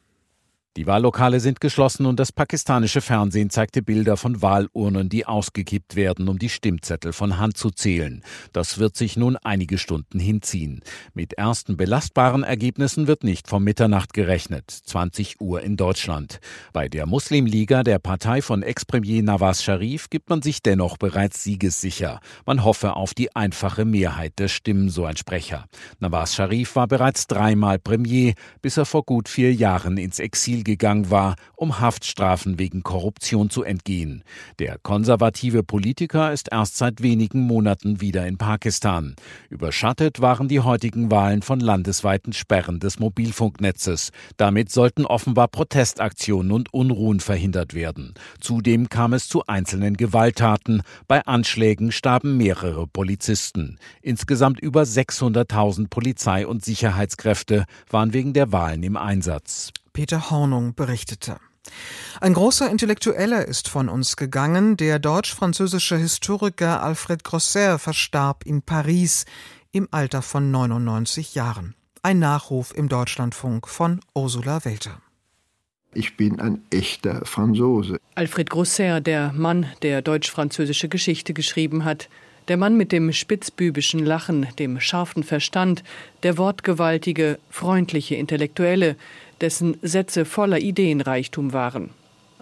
Die 0.77 0.87
Wahllokale 0.87 1.41
sind 1.41 1.61
geschlossen 1.61 2.07
und 2.07 2.21
das 2.21 2.31
pakistanische 2.31 3.01
Fernsehen 3.01 3.51
zeigte 3.51 3.83
Bilder 3.83 4.17
von 4.17 4.41
Wahlurnen, 4.41 5.09
die 5.09 5.27
ausgekippt 5.27 5.97
werden, 5.97 6.29
um 6.29 6.39
die 6.39 6.49
Stimmzettel 6.49 7.13
von 7.13 7.39
Hand 7.39 7.57
zu 7.57 7.71
zählen. 7.71 8.23
Das 8.53 8.79
wird 8.79 8.97
sich 8.97 9.17
nun 9.17 9.37
einige 9.37 9.79
Stunden 9.79 10.21
hinziehen. 10.21 10.83
Mit 11.13 11.33
ersten 11.33 11.77
belastbaren 11.77 12.45
Ergebnissen 12.45 13.09
wird 13.09 13.25
nicht 13.25 13.49
vor 13.49 13.59
Mitternacht 13.59 14.13
gerechnet, 14.13 14.71
20 14.71 15.41
Uhr 15.41 15.61
in 15.61 15.77
Deutschland. 15.77 16.39
Bei 16.73 16.89
der 16.89 17.07
Muslimliga, 17.07 17.83
der 17.83 17.99
Partei 17.99 18.41
von 18.41 18.63
Ex-Premier 18.63 19.25
Nawaz 19.25 19.65
Sharif, 19.65 20.09
gibt 20.09 20.31
man 20.31 20.41
sich 20.41 20.63
dennoch 20.63 20.99
bereits 20.99 21.43
siegessicher. 21.43 22.21
Man 22.47 22.63
hoffe 22.63 22.95
auf 22.95 23.13
die 23.13 23.35
einfache 23.35 23.85
Mehrheit 23.85 24.39
der 24.39 24.47
Stimmen, 24.47 24.89
so 24.89 25.05
ein 25.05 25.17
Sprecher. 25.17 25.67
Nawaz 25.99 26.37
Sharif 26.37 26.77
war 26.77 26.87
bereits 26.87 27.27
dreimal 27.27 27.81
Premier, 27.81 28.35
bis 28.63 28.77
er 28.77 28.85
vor 28.85 29.03
gut 29.03 29.29
vier 29.29 29.53
Jahren 29.53 29.97
ins 29.97 30.21
Exil 30.21 30.60
Ziel 30.61 30.65
gegangen 30.65 31.11
war, 31.11 31.37
um 31.57 31.81
Haftstrafen 31.81 32.59
wegen 32.59 32.83
Korruption 32.83 33.51
zu 33.51 33.63
entgehen. 33.63 34.23
Der 34.59 34.79
konservative 34.79 35.63
Politiker 35.63 36.33
ist 36.33 36.49
erst 36.53 36.77
seit 36.77 37.03
wenigen 37.03 37.41
Monaten 37.41 38.01
wieder 38.01 38.27
in 38.27 38.37
Pakistan. 38.37 39.17
Überschattet 39.49 40.21
waren 40.21 40.49
die 40.49 40.61
heutigen 40.61 41.11
Wahlen 41.11 41.43
von 41.43 41.61
landesweiten 41.61 42.33
Sperren 42.33 42.79
des 42.79 42.99
Mobilfunknetzes. 42.99 44.11
Damit 44.37 44.71
sollten 44.71 45.07
offenbar 45.07 45.49
Protestaktionen 45.49 46.53
und 46.53 46.73
Unruhen 46.73 47.21
verhindert 47.21 47.75
werden. 47.75 48.15
Zudem 48.41 48.89
kam 48.89 49.13
es 49.13 49.29
zu 49.29 49.47
einzelnen 49.47 49.97
Gewalttaten. 49.97 50.83
Bei 51.09 51.25
Anschlägen 51.27 51.93
starben 51.93 52.37
mehrere 52.37 52.87
Polizisten. 52.87 53.79
Insgesamt 54.03 54.61
über 54.61 54.83
600.000 54.83 55.89
Polizei- 55.89 56.47
und 56.47 56.65
Sicherheitskräfte 56.65 57.65
waren 57.89 58.13
wegen 58.13 58.33
der 58.33 58.53
Wahlen 58.53 58.83
im 58.83 58.97
Einsatz. 58.97 59.73
Peter 59.93 60.31
Hornung 60.31 60.75
berichtete. 60.75 61.39
Ein 62.21 62.35
großer 62.35 62.71
Intellektueller 62.71 63.47
ist 63.47 63.69
von 63.69 63.89
uns 63.89 64.17
gegangen. 64.17 64.77
Der 64.77 64.99
deutsch-französische 64.99 65.97
Historiker 65.97 66.83
Alfred 66.83 67.25
Grosser 67.25 67.79
verstarb 67.79 68.45
in 68.45 68.63
Paris 68.63 69.25
im 69.73 69.89
Alter 69.91 70.23
von 70.23 70.51
99 70.51 71.35
Jahren. 71.35 71.75
Ein 72.03 72.19
Nachruf 72.19 72.73
im 72.75 72.89
Deutschlandfunk 72.89 73.69
von 73.69 74.01
Ursula 74.15 74.65
Welter. 74.65 75.01
Ich 75.93 76.17
bin 76.17 76.41
ein 76.41 76.63
echter 76.71 77.25
Franzose. 77.27 77.99
Alfred 78.15 78.49
Grosser, 78.49 79.01
der 79.01 79.33
Mann, 79.33 79.67
der 79.83 80.03
deutsch-französische 80.03 80.89
Geschichte 80.89 81.35
geschrieben 81.35 81.85
hat, 81.85 82.09
der 82.49 82.57
Mann 82.57 82.77
mit 82.77 82.93
dem 82.93 83.13
spitzbübischen 83.13 84.05
Lachen, 84.05 84.47
dem 84.59 84.81
scharfen 84.81 85.25
Verstand, 85.25 85.83
der 86.23 86.39
wortgewaltige, 86.39 87.39
freundliche 87.51 88.15
Intellektuelle, 88.15 88.97
dessen 89.41 89.77
Sätze 89.83 90.25
voller 90.25 90.61
Ideenreichtum 90.61 91.53
waren. 91.53 91.91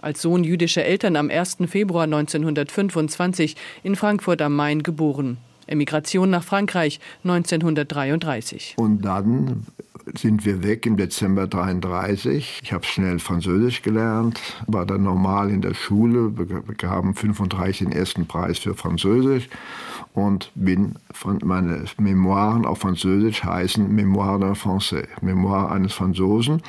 Als 0.01 0.21
Sohn 0.21 0.43
jüdischer 0.43 0.85
Eltern 0.85 1.15
am 1.15 1.29
1. 1.29 1.57
Februar 1.67 2.03
1925 2.03 3.55
in 3.83 3.95
Frankfurt 3.95 4.41
am 4.41 4.55
Main 4.55 4.83
geboren. 4.83 5.37
Emigration 5.67 6.29
nach 6.29 6.43
Frankreich 6.43 6.99
1933. 7.23 8.75
Und 8.77 9.03
dann 9.03 9.67
sind 10.17 10.45
wir 10.45 10.63
weg 10.63 10.85
im 10.85 10.97
Dezember 10.97 11.47
33. 11.47 12.59
Ich 12.63 12.73
habe 12.73 12.85
schnell 12.85 13.19
Französisch 13.19 13.81
gelernt, 13.81 14.39
war 14.67 14.85
dann 14.85 15.03
normal 15.03 15.49
in 15.49 15.61
der 15.61 15.73
Schule, 15.73 16.29
bekamen 16.29 17.13
35 17.13 17.79
den 17.79 17.91
ersten 17.91 18.25
Preis 18.25 18.59
für 18.59 18.75
Französisch 18.75 19.49
und 20.13 20.51
bin 20.55 20.95
von 21.11 21.39
meine 21.43 21.85
Memoiren 21.97 22.65
auf 22.65 22.79
Französisch 22.79 23.43
heißen 23.43 23.93
Memoire 23.93 24.39
d'un 24.39 24.55
Français, 24.55 25.07
Memoire 25.21 25.71
eines 25.71 25.93
Franzosen. 25.93 26.61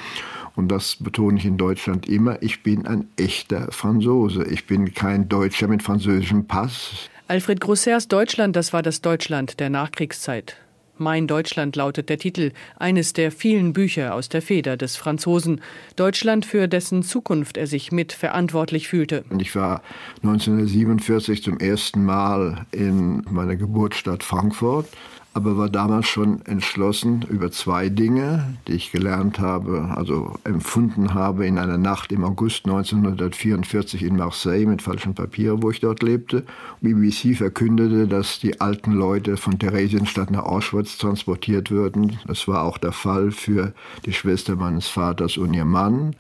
Und 0.57 0.69
das 0.69 0.97
betone 0.97 1.39
ich 1.39 1.47
in 1.47 1.57
Deutschland 1.57 2.09
immer. 2.09 2.43
Ich 2.43 2.63
bin 2.63 2.87
ein 2.87 3.09
echter 3.17 3.71
Franzose. 3.71 4.45
Ich 4.45 4.67
bin 4.67 4.93
kein 4.95 5.29
Deutscher 5.29 5.69
mit 5.69 5.83
französischem 5.83 6.47
Pass. 6.47 7.09
Alfred 7.29 7.61
Grossers 7.61 8.09
Deutschland, 8.09 8.57
das 8.57 8.73
war 8.73 8.83
das 8.83 9.01
Deutschland 9.01 9.61
der 9.61 9.71
Nachkriegszeit. 9.71 10.57
Mein 11.01 11.27
Deutschland 11.27 11.77
lautet 11.77 12.11
der 12.11 12.19
Titel 12.19 12.53
eines 12.77 13.15
der 13.15 13.33
vielen 13.33 13.73
Bücher 13.73 14.15
aus 14.15 14.29
der 14.29 14.43
Feder 14.43 14.77
des 14.77 14.97
Franzosen. 14.97 15.63
Deutschland, 15.97 16.45
für 16.45 16.69
dessen 16.69 17.03
Zukunft 17.03 17.57
er 17.57 17.67
sich 17.67 17.91
mit 17.91 18.13
verantwortlich 18.13 18.89
fühlte. 18.89 19.25
Ich 19.39 19.57
war 19.57 19.83
1947 20.23 21.43
zum 21.43 21.59
ersten 21.59 22.05
Mal 22.05 22.67
in 22.71 23.23
meiner 23.31 23.57
Geburtsstadt 23.57 24.23
Frankfurt 24.23 24.89
aber 25.33 25.57
war 25.57 25.69
damals 25.69 26.09
schon 26.09 26.45
entschlossen 26.47 27.25
über 27.29 27.53
zwei 27.53 27.89
Dinge, 27.89 28.57
die 28.67 28.73
ich 28.73 28.91
gelernt 28.91 29.39
habe, 29.39 29.93
also 29.95 30.35
empfunden 30.43 31.15
habe 31.15 31.47
in 31.47 31.57
einer 31.57 31.79
Nacht 31.79 32.11
im 32.11 32.25
August 32.25 32.67
1944 32.67 34.03
in 34.03 34.17
Marseille 34.17 34.67
mit 34.67 34.83
falschen 34.83 35.15
Papieren, 35.15 35.63
wo 35.63 35.71
ich 35.71 35.81
dort 35.81 36.03
lebte. 36.03 36.45
BBC 36.81 37.37
verkündete, 37.37 38.09
dass 38.09 38.41
die 38.41 38.61
alten 38.61 38.93
Leute 38.93 39.37
von 39.37 39.59
Theresienstadt 39.59 40.33
nach 40.33 40.45
Auschwitz 40.45 40.99
transportiert 40.99 41.71
würden. 41.71 42.19
Das 42.27 42.49
war 42.49 42.65
auch 42.65 42.79
der 42.79 42.93
Fall 42.93 43.31
für 43.31 43.73
die 44.07 44.13
Schwester 44.13 44.57
meines 44.57 44.89
Vaters 44.89 45.37
und 45.37 45.55
ihr 45.55 45.65
Mann. 45.65 46.17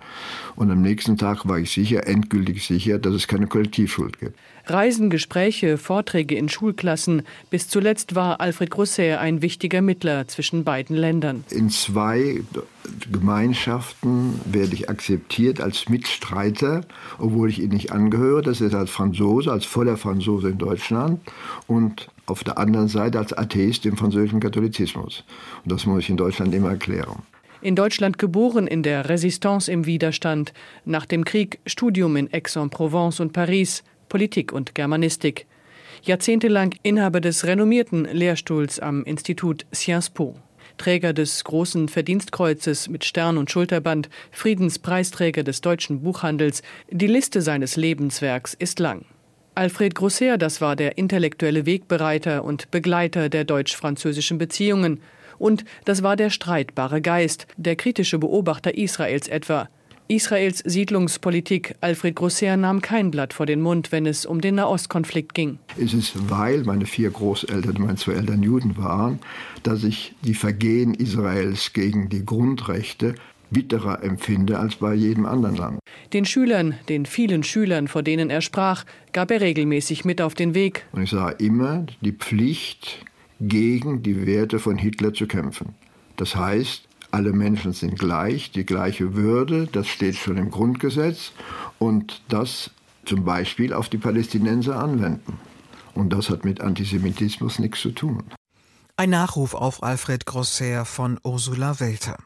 Und 0.55 0.71
am 0.71 0.83
nächsten 0.83 1.17
Tag 1.17 1.49
war 1.49 1.59
ich 1.59 1.73
sicher, 1.73 2.07
endgültig 2.07 2.65
sicher, 2.65 2.99
dass 2.99 3.15
es 3.15 3.27
keine 3.27 3.49
Kollektivschuld 3.49 4.21
gibt. 4.21 4.39
Reisen, 4.67 5.11
Gespräche, 5.11 5.79
Vorträge 5.79 6.37
in 6.37 6.49
Schulklassen. 6.49 7.23
Bis 7.51 7.69
zuletzt 7.69 8.15
war 8.15 8.41
Alfred 8.41 8.71
Grosset 9.01 9.19
ein 9.19 9.43
wichtiger 9.43 9.81
Mittler 9.81 10.29
zwischen 10.29 10.65
beiden 10.65 10.97
Ländern. 10.97 11.45
In 11.51 11.71
zwei 11.71 12.43
Gemeinschaften 13.11 14.41
werde 14.45 14.75
ich 14.75 14.89
akzeptiert 14.89 15.61
als 15.61 15.89
Mitstreiter, 15.89 16.83
obwohl 17.19 17.49
ich 17.49 17.61
ihnen 17.61 17.73
nicht 17.73 17.93
angehöre. 17.93 18.43
Das 18.43 18.61
ist 18.61 18.75
als 18.75 18.91
Franzose, 18.91 19.53
als 19.53 19.65
voller 19.65 19.97
Franzose 19.97 20.51
in 20.51 20.59
Deutschland 20.59 21.21
und 21.67 22.09
auf 22.27 22.45
der 22.45 22.59
anderen 22.59 22.89
Seite 22.89 23.19
als 23.19 23.33
Atheist 23.33 23.87
im 23.87 23.97
französischen 23.97 24.41
Katholizismus. 24.41 25.25
Und 25.65 25.73
das 25.73 25.87
muss 25.87 26.01
ich 26.01 26.11
in 26.11 26.17
Deutschland 26.17 26.55
immer 26.55 26.71
erklären. 26.71 27.23
In 27.63 27.77
Deutschland 27.77 28.19
geboren, 28.19 28.67
in 28.67 28.83
der 28.83 29.09
Resistance 29.09 29.71
im 29.71 29.85
Widerstand, 29.85 30.53
nach 30.85 31.05
dem 31.05 31.25
Krieg 31.25 31.59
Studium 31.67 32.17
in 32.17 32.33
Aix-en-Provence 32.33 33.21
und 33.21 33.33
Paris, 33.33 33.83
Politik 34.09 34.53
und 34.53 34.75
Germanistik. 34.75 35.47
Jahrzehntelang 36.03 36.75
Inhaber 36.83 37.21
des 37.21 37.45
renommierten 37.45 38.05
Lehrstuhls 38.05 38.81
am 38.81 39.05
Institut 39.05 39.67
Sciences 39.75 40.11
Po. 40.11 40.35
Träger 40.79 41.13
des 41.13 41.45
großen 41.45 41.89
Verdienstkreuzes 41.89 42.89
mit 42.89 43.05
Stern 43.05 43.37
und 43.37 43.51
Schulterband, 43.51 44.09
Friedenspreisträger 44.31 45.43
des 45.43 45.61
deutschen 45.61 46.03
Buchhandels. 46.03 46.63
Die 46.91 47.07
Liste 47.07 47.43
seines 47.43 47.77
Lebenswerks 47.77 48.55
ist 48.55 48.79
lang. 48.79 49.05
Alfred 49.55 49.95
Grosser, 49.95 50.39
das 50.39 50.63
war 50.63 50.77
der 50.77 50.97
intellektuelle 50.97 51.67
Wegbereiter 51.67 52.45
und 52.45 52.71
Begleiter 52.71 53.29
der 53.29 53.45
deutsch-französischen 53.45 54.39
Beziehungen. 54.39 55.03
Und 55.39 55.65
das 55.85 56.03
war 56.03 56.17
der 56.17 56.31
streitbare 56.31 57.03
Geist, 57.03 57.47
der 57.59 57.77
kritische 57.77 58.19
Beobachter 58.19 58.75
Israels 58.75 59.29
etwa, 59.29 59.69
Israels 60.11 60.59
Siedlungspolitik. 60.67 61.77
Alfred 61.81 62.17
Grosser 62.17 62.57
nahm 62.57 62.83
kein 62.83 63.13
Blatt 63.13 63.33
vor 63.33 63.47
den 63.47 63.61
Mund, 63.61 63.93
wenn 63.93 64.07
es 64.07 64.27
um 64.27 64.41
den 64.41 64.57
Nahostkonflikt 64.57 65.35
ging. 65.35 65.61
Es 65.79 65.95
ist, 65.95 66.29
weil 66.29 66.65
meine 66.65 66.85
vier 66.85 67.11
Großeltern, 67.11 67.77
meine 67.79 67.95
zwei 67.95 68.15
Eltern 68.15 68.43
Juden 68.43 68.77
waren, 68.77 69.21
dass 69.63 69.85
ich 69.85 70.15
die 70.23 70.35
Vergehen 70.35 70.95
Israels 70.95 71.73
gegen 71.73 72.09
die 72.09 72.25
Grundrechte 72.25 73.15
bitterer 73.51 74.03
empfinde 74.03 74.59
als 74.59 74.77
bei 74.77 74.95
jedem 74.95 75.27
anderen 75.27 75.57
Land. 75.57 75.79
Den 76.13 76.25
Schülern, 76.25 76.75
den 76.89 77.07
vielen 77.07 77.45
Schülern, 77.45 77.87
vor 77.87 78.03
denen 78.03 78.31
er 78.31 78.41
sprach, 78.41 78.85
gab 79.13 79.31
er 79.31 79.41
regelmäßig 79.41 80.05
mit 80.05 80.21
auf 80.21 80.35
den 80.35 80.55
Weg. 80.55 80.87
Und 80.91 81.05
ich 81.05 81.11
sah 81.11 81.31
immer 81.31 81.87
die 82.01 82.13
Pflicht, 82.13 83.05
gegen 83.41 84.03
die 84.03 84.27
Werte 84.27 84.59
von 84.59 84.77
Hitler 84.77 85.15
zu 85.15 85.27
kämpfen. 85.27 85.75
Das 86.17 86.37
heißt, 86.37 86.90
alle 87.13 87.33
Menschen 87.33 87.73
sind 87.73 87.99
gleich, 87.99 88.51
die 88.51 88.65
gleiche 88.65 89.15
Würde, 89.15 89.69
das 89.71 89.89
steht 89.89 90.17
schon 90.17 90.37
im 90.37 90.51
Grundgesetz 90.51 91.33
und 91.79 92.23
das 92.29 92.71
zum 93.05 93.25
Beispiel 93.25 93.73
auf 93.73 93.89
die 93.89 93.99
Palästinenser 93.99 94.79
anwenden. 94.79 95.39
Und 95.95 96.13
das 96.13 96.31
hat 96.31 96.45
mit 96.45 96.61
Antisemitismus 96.61 97.59
nichts 97.59 97.81
zu 97.81 97.91
tun. 97.91 98.23
Ein 99.01 99.09
Nachruf 99.09 99.55
auf 99.55 99.83
Alfred 99.83 100.27
Grosser 100.27 100.85
von 100.85 101.19
Ursula 101.25 101.81
Welter. 101.81 102.19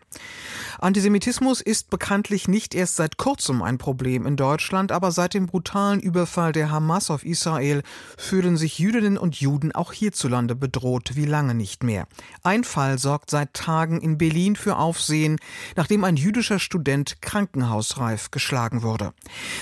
Antisemitismus 0.80 1.60
ist 1.60 1.88
bekanntlich 1.88 2.48
nicht 2.48 2.74
erst 2.74 2.96
seit 2.96 3.16
kurzem 3.16 3.62
ein 3.62 3.78
Problem 3.78 4.26
in 4.26 4.36
Deutschland, 4.36 4.90
aber 4.90 5.12
seit 5.12 5.34
dem 5.34 5.46
brutalen 5.46 6.00
Überfall 6.00 6.50
der 6.50 6.72
Hamas 6.72 7.12
auf 7.12 7.24
Israel 7.24 7.84
fühlen 8.18 8.56
sich 8.56 8.80
Jüdinnen 8.80 9.18
und 9.18 9.36
Juden 9.36 9.70
auch 9.70 9.92
hierzulande 9.92 10.56
bedroht 10.56 11.12
wie 11.14 11.26
lange 11.26 11.54
nicht 11.54 11.84
mehr. 11.84 12.08
Ein 12.42 12.64
Fall 12.64 12.98
sorgt 12.98 13.30
seit 13.30 13.54
Tagen 13.54 14.00
in 14.00 14.18
Berlin 14.18 14.56
für 14.56 14.76
Aufsehen, 14.76 15.38
nachdem 15.76 16.02
ein 16.02 16.16
jüdischer 16.16 16.58
Student 16.58 17.22
krankenhausreif 17.22 18.32
geschlagen 18.32 18.82
wurde. 18.82 19.12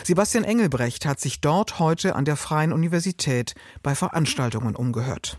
Sebastian 0.03 0.45
Engelbrecht 0.45 1.05
hat 1.05 1.21
sich 1.21 1.43
dort 1.43 1.79
heute 1.79 2.17
an 2.17 2.25
der 2.25 2.37
Freien 2.37 2.73
Universität 2.73 3.55
bei 3.83 3.95
Veranstaltungen 3.95 4.75
umgehört. 4.75 5.37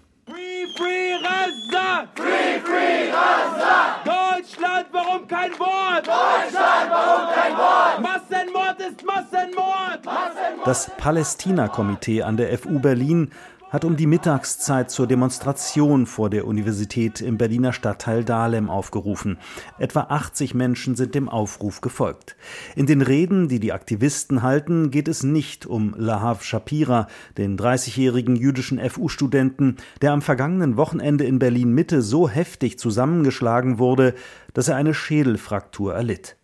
Free, 2.16 2.60
free, 2.60 3.12
Gaza! 3.12 3.96
Deutschland, 4.04 4.88
warum 4.92 5.28
kein 5.28 5.52
Wort? 5.58 6.06
Deutschland, 6.06 6.90
warum 6.90 7.34
kein 7.34 7.58
Wort? 7.58 8.02
Massenmord 8.02 8.80
ist 8.80 9.06
Massenmord! 9.06 10.06
Massenmord. 10.06 10.68
Das 10.68 10.92
Palästina-Komitee 10.98 12.24
an 12.24 12.38
der 12.38 12.58
FU 12.58 12.80
Berlin 12.80 13.32
hat 13.74 13.86
um 13.86 13.98
die 13.98 14.06
Mittagszeit 14.06 14.92
zur 14.92 15.08
Demonstration 15.08 16.06
vor 16.06 16.30
der 16.30 16.46
Universität 16.46 17.22
im 17.22 17.40
Berliner 17.40 17.74
Stadtteil 17.74 18.24
Dahlem 18.24 18.70
aufgerufen. 18.70 19.40
Etwa 19.80 20.02
80 20.02 20.54
Menschen 20.54 20.96
sind 20.96 21.16
dem 21.16 21.28
Aufruf 21.28 21.82
gefolgt. 21.82 22.36
In 22.76 22.86
den 22.86 23.02
Reden, 23.02 23.48
die 23.48 23.60
die 23.60 23.74
Aktivisten 23.74 24.44
halten, 24.44 24.92
geht 24.92 25.08
es 25.08 25.24
nicht 25.24 25.66
um 25.66 25.96
Lahav 25.98 26.44
Shapira, 26.44 27.08
den 27.40 27.58
30-jährigen 27.58 28.36
jüdischen 28.36 28.80
FU-Studenten, 28.80 29.78
der 30.04 30.12
am 30.12 30.22
vergangenen 30.22 30.78
Wochenende 30.78 31.24
in 31.24 31.40
Berlin 31.40 31.74
Mitte 31.74 32.04
so 32.04 32.30
heftig 32.30 32.78
zusammengeschlagen 32.78 33.80
wurde, 33.80 34.14
dass 34.54 34.68
er 34.68 34.76
eine 34.76 34.94
Schädelfraktur 34.94 35.96
erlitt. 35.96 36.38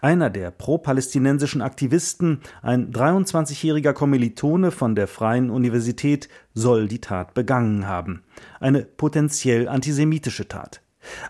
Einer 0.00 0.30
der 0.30 0.50
pro-palästinensischen 0.50 1.62
Aktivisten, 1.62 2.40
ein 2.62 2.92
23-jähriger 2.92 3.92
Kommilitone 3.92 4.70
von 4.70 4.94
der 4.94 5.08
Freien 5.08 5.50
Universität, 5.50 6.28
soll 6.54 6.88
die 6.88 7.00
Tat 7.00 7.34
begangen 7.34 7.86
haben. 7.86 8.22
Eine 8.60 8.82
potenziell 8.82 9.68
antisemitische 9.68 10.48
Tat. 10.48 10.80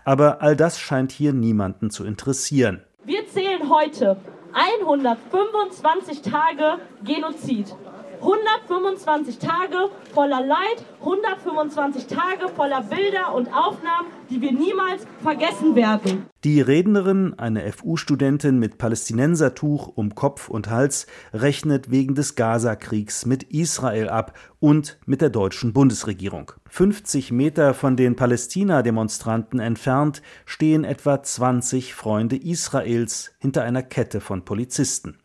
Aber 0.05 0.41
all 0.41 0.55
das 0.55 0.79
scheint 0.79 1.11
hier 1.11 1.33
niemanden 1.33 1.89
zu 1.89 2.05
interessieren. 2.05 2.83
Wir 3.05 3.27
zählen 3.27 3.69
heute 3.69 4.17
125 4.53 6.21
Tage 6.21 6.77
Genozid. 7.03 7.75
125 8.23 9.37
Tage 9.37 9.89
voller 10.13 10.39
Leid, 10.39 10.85
125 11.01 12.07
Tage 12.07 12.47
voller 12.55 12.81
Bilder 12.83 13.35
und 13.35 13.49
Aufnahmen, 13.53 14.07
die 14.29 14.39
wir 14.39 14.53
niemals 14.53 15.05
vergessen 15.21 15.75
werden. 15.75 16.27
Die 16.45 16.61
Rednerin, 16.61 17.33
eine 17.37 17.69
FU-Studentin 17.69 18.59
mit 18.59 18.77
Palästinensertuch 18.77 19.89
um 19.89 20.15
Kopf 20.15 20.47
und 20.47 20.69
Hals, 20.69 21.05
rechnet 21.33 21.91
wegen 21.91 22.15
des 22.15 22.35
Gaza-Kriegs 22.35 23.25
mit 23.25 23.43
Israel 23.43 24.07
ab 24.07 24.37
und 24.61 24.97
mit 25.05 25.19
der 25.19 25.29
deutschen 25.29 25.73
Bundesregierung. 25.73 26.53
50 26.69 27.33
Meter 27.33 27.73
von 27.73 27.97
den 27.97 28.15
Palästina-Demonstranten 28.15 29.59
entfernt 29.59 30.21
stehen 30.45 30.85
etwa 30.85 31.21
20 31.21 31.93
Freunde 31.93 32.37
Israels 32.37 33.35
hinter 33.39 33.63
einer 33.63 33.83
Kette 33.83 34.21
von 34.21 34.45
Polizisten. 34.45 35.17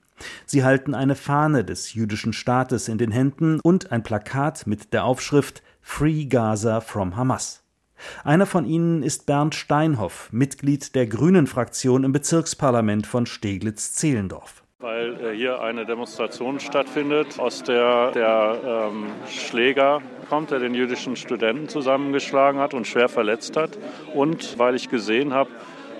Sie 0.46 0.64
halten 0.64 0.94
eine 0.94 1.14
Fahne 1.14 1.64
des 1.64 1.94
jüdischen 1.94 2.32
Staates 2.32 2.88
in 2.88 2.98
den 2.98 3.10
Händen 3.10 3.60
und 3.60 3.92
ein 3.92 4.02
Plakat 4.02 4.66
mit 4.66 4.92
der 4.92 5.04
Aufschrift 5.04 5.62
Free 5.80 6.26
Gaza 6.26 6.80
from 6.80 7.16
Hamas. 7.16 7.64
Einer 8.24 8.46
von 8.46 8.64
ihnen 8.64 9.02
ist 9.02 9.26
Bernd 9.26 9.54
Steinhoff, 9.54 10.28
Mitglied 10.30 10.94
der 10.94 11.06
Grünen-Fraktion 11.06 12.04
im 12.04 12.12
Bezirksparlament 12.12 13.06
von 13.06 13.26
Steglitz-Zehlendorf 13.26 14.62
weil 14.80 15.20
äh, 15.20 15.36
hier 15.36 15.60
eine 15.60 15.84
Demonstration 15.84 16.60
stattfindet, 16.60 17.40
aus 17.40 17.64
der 17.64 18.12
der 18.12 18.60
ähm, 18.64 19.06
Schläger 19.28 20.00
kommt, 20.28 20.52
der 20.52 20.60
den 20.60 20.72
jüdischen 20.72 21.16
Studenten 21.16 21.68
zusammengeschlagen 21.68 22.60
hat 22.60 22.74
und 22.74 22.86
schwer 22.86 23.08
verletzt 23.08 23.56
hat. 23.56 23.76
Und 24.14 24.56
weil 24.56 24.76
ich 24.76 24.88
gesehen 24.88 25.34
habe, 25.34 25.50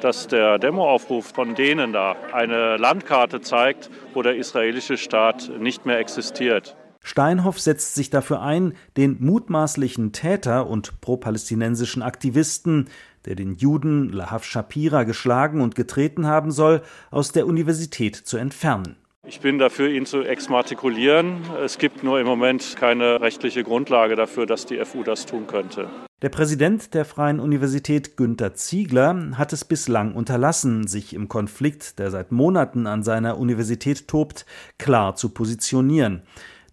dass 0.00 0.26
der 0.26 0.58
Demoaufruf 0.58 1.26
von 1.26 1.54
denen 1.54 1.92
da 1.92 2.16
eine 2.32 2.76
Landkarte 2.76 3.40
zeigt, 3.40 3.90
wo 4.14 4.22
der 4.22 4.36
israelische 4.36 4.96
Staat 4.96 5.50
nicht 5.58 5.86
mehr 5.86 5.98
existiert. 5.98 6.76
Steinhoff 7.02 7.58
setzt 7.58 7.94
sich 7.94 8.10
dafür 8.10 8.42
ein, 8.42 8.74
den 8.96 9.16
mutmaßlichen 9.20 10.12
Täter 10.12 10.66
und 10.66 11.00
pro-palästinensischen 11.00 12.02
Aktivisten, 12.02 12.88
der 13.24 13.34
den 13.34 13.54
Juden 13.54 14.10
Lahav 14.10 14.44
Shapira 14.44 15.04
geschlagen 15.04 15.60
und 15.60 15.74
getreten 15.74 16.26
haben 16.26 16.50
soll, 16.50 16.82
aus 17.10 17.32
der 17.32 17.46
Universität 17.46 18.16
zu 18.16 18.36
entfernen. 18.36 18.96
Ich 19.28 19.40
bin 19.40 19.58
dafür, 19.58 19.90
ihn 19.90 20.06
zu 20.06 20.22
exmatrikulieren. 20.22 21.42
Es 21.62 21.76
gibt 21.76 22.02
nur 22.02 22.18
im 22.18 22.26
Moment 22.26 22.76
keine 22.78 23.20
rechtliche 23.20 23.62
Grundlage 23.62 24.16
dafür, 24.16 24.46
dass 24.46 24.64
die 24.64 24.82
FU 24.82 25.02
das 25.02 25.26
tun 25.26 25.46
könnte. 25.46 25.90
Der 26.22 26.30
Präsident 26.30 26.94
der 26.94 27.04
Freien 27.04 27.38
Universität 27.38 28.16
Günter 28.16 28.54
Ziegler 28.54 29.32
hat 29.36 29.52
es 29.52 29.66
bislang 29.66 30.14
unterlassen, 30.14 30.86
sich 30.86 31.12
im 31.12 31.28
Konflikt, 31.28 31.98
der 31.98 32.10
seit 32.10 32.32
Monaten 32.32 32.86
an 32.86 33.02
seiner 33.02 33.38
Universität 33.38 34.08
tobt, 34.08 34.46
klar 34.78 35.14
zu 35.14 35.28
positionieren. 35.28 36.22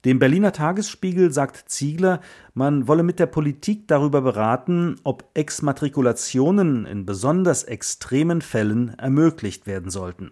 Dem 0.05 0.19
Berliner 0.19 0.53
Tagesspiegel 0.53 1.33
sagt 1.33 1.69
Ziegler, 1.69 2.21
man 2.53 2.87
wolle 2.87 3.03
mit 3.03 3.19
der 3.19 3.25
Politik 3.25 3.87
darüber 3.89 4.21
beraten, 4.21 4.95
ob 5.03 5.25
Exmatrikulationen 5.33 6.85
in 6.85 7.05
besonders 7.05 7.63
extremen 7.65 8.41
Fällen 8.41 8.97
ermöglicht 8.97 9.67
werden 9.67 9.89
sollten. 9.89 10.31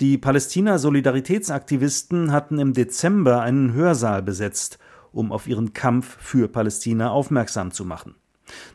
Die 0.00 0.18
Palästina-Solidaritätsaktivisten 0.18 2.32
hatten 2.32 2.58
im 2.58 2.72
Dezember 2.72 3.40
einen 3.40 3.72
Hörsaal 3.72 4.22
besetzt, 4.22 4.78
um 5.12 5.32
auf 5.32 5.48
ihren 5.48 5.72
Kampf 5.72 6.16
für 6.20 6.48
Palästina 6.48 7.10
aufmerksam 7.10 7.72
zu 7.72 7.84
machen. 7.84 8.14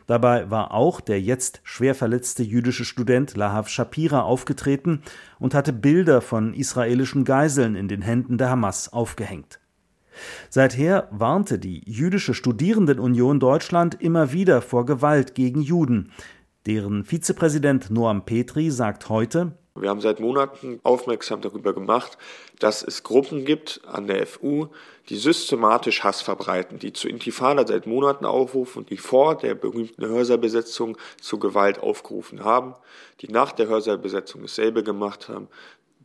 Dabei 0.06 0.50
war 0.50 0.72
auch 0.72 1.00
der 1.00 1.20
jetzt 1.20 1.60
schwer 1.64 1.94
verletzte 1.94 2.42
jüdische 2.42 2.84
Student 2.84 3.36
Lahav 3.36 3.68
Shapira 3.68 4.22
aufgetreten 4.22 5.02
und 5.38 5.54
hatte 5.54 5.72
Bilder 5.72 6.20
von 6.20 6.54
israelischen 6.54 7.24
Geiseln 7.24 7.74
in 7.74 7.88
den 7.88 8.02
Händen 8.02 8.38
der 8.38 8.50
Hamas 8.50 8.92
aufgehängt. 8.92 9.58
Seither 10.48 11.08
warnte 11.10 11.58
die 11.58 11.82
jüdische 11.90 12.34
Studierendenunion 12.34 13.40
Deutschland 13.40 14.00
immer 14.00 14.32
wieder 14.32 14.62
vor 14.62 14.86
Gewalt 14.86 15.34
gegen 15.34 15.60
Juden. 15.60 16.12
Deren 16.66 17.04
Vizepräsident 17.04 17.90
Noam 17.90 18.24
Petri 18.24 18.70
sagt 18.70 19.08
heute, 19.08 19.58
wir 19.76 19.90
haben 19.90 20.00
seit 20.00 20.20
Monaten 20.20 20.78
aufmerksam 20.84 21.40
darüber 21.40 21.74
gemacht, 21.74 22.16
dass 22.60 22.84
es 22.84 23.02
Gruppen 23.02 23.44
gibt 23.44 23.80
an 23.86 24.06
der 24.06 24.24
FU, 24.24 24.68
die 25.08 25.16
systematisch 25.16 26.04
Hass 26.04 26.22
verbreiten, 26.22 26.78
die 26.78 26.92
zu 26.92 27.08
Intifada 27.08 27.66
seit 27.66 27.86
Monaten 27.86 28.24
aufrufen 28.24 28.82
und 28.82 28.90
die 28.90 28.96
vor 28.98 29.36
der 29.36 29.56
berühmten 29.56 30.06
Hörsaalbesetzung 30.06 30.96
zu 31.20 31.40
Gewalt 31.40 31.80
aufgerufen 31.80 32.44
haben, 32.44 32.74
die 33.20 33.28
nach 33.28 33.50
der 33.50 33.66
Hörsaalbesetzung 33.66 34.42
dasselbe 34.42 34.84
gemacht 34.84 35.28
haben, 35.28 35.48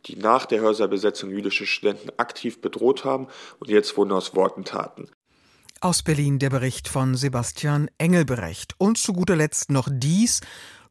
die 0.06 0.16
nach 0.16 0.46
der 0.46 0.60
Hörsaalbesetzung 0.60 1.30
jüdische 1.30 1.66
Studenten 1.66 2.10
aktiv 2.16 2.60
bedroht 2.60 3.04
haben 3.04 3.28
und 3.60 3.70
jetzt 3.70 3.96
wurden 3.96 4.10
aus 4.10 4.34
Worten 4.34 4.64
Taten. 4.64 5.08
Aus 5.82 6.02
Berlin 6.02 6.38
der 6.38 6.50
Bericht 6.50 6.88
von 6.88 7.14
Sebastian 7.14 7.88
Engelbrecht. 7.96 8.74
Und 8.76 8.98
zu 8.98 9.14
guter 9.14 9.34
Letzt 9.34 9.70
noch 9.70 9.88
dies. 9.90 10.42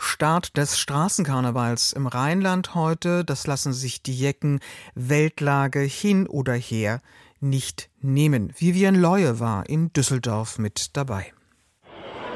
Start 0.02 0.56
des 0.58 0.80
Straßenkarnevals 0.80 1.92
im 1.92 2.08
Rheinland 2.08 2.74
heute. 2.74 3.26
Das 3.26 3.46
lassen 3.46 3.74
sich 3.74 4.02
die 4.02 4.16
Jecken 4.16 4.62
Weltlage 4.96 5.82
hin 5.82 6.26
oder 6.26 6.54
her 6.54 7.02
nicht 7.42 7.90
nehmen. 8.00 8.54
Vivian 8.58 8.96
Leue 8.96 9.40
war 9.40 9.68
in 9.68 9.92
Düsseldorf 9.94 10.58
mit 10.58 10.96
dabei. 10.96 11.34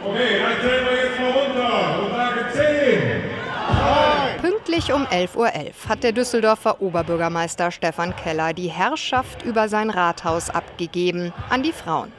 Okay, 0.06 0.40
dann 0.42 0.62
zählen 0.62 0.86
wir 0.86 1.06
jetzt 1.06 1.20
mal 1.20 1.32
runter 1.32 2.04
und 2.04 2.12
sagen 2.12 2.40
10. 4.42 4.52
Pünktlich 4.52 4.94
um 4.94 5.06
11.11 5.06 5.36
Uhr 5.38 5.48
.11 5.48 5.74
hat 5.88 6.04
der 6.04 6.12
Düsseldorfer 6.12 6.82
Oberbürgermeister 6.82 7.72
Stefan 7.72 8.14
Keller 8.16 8.54
die 8.54 8.70
Herrschaft 8.70 9.44
über 9.44 9.70
sein 9.70 9.90
Rathaus 9.90 10.50
abgegeben 10.50 11.34
an 11.50 11.64
die 11.64 11.72
Frauen. 11.72 12.12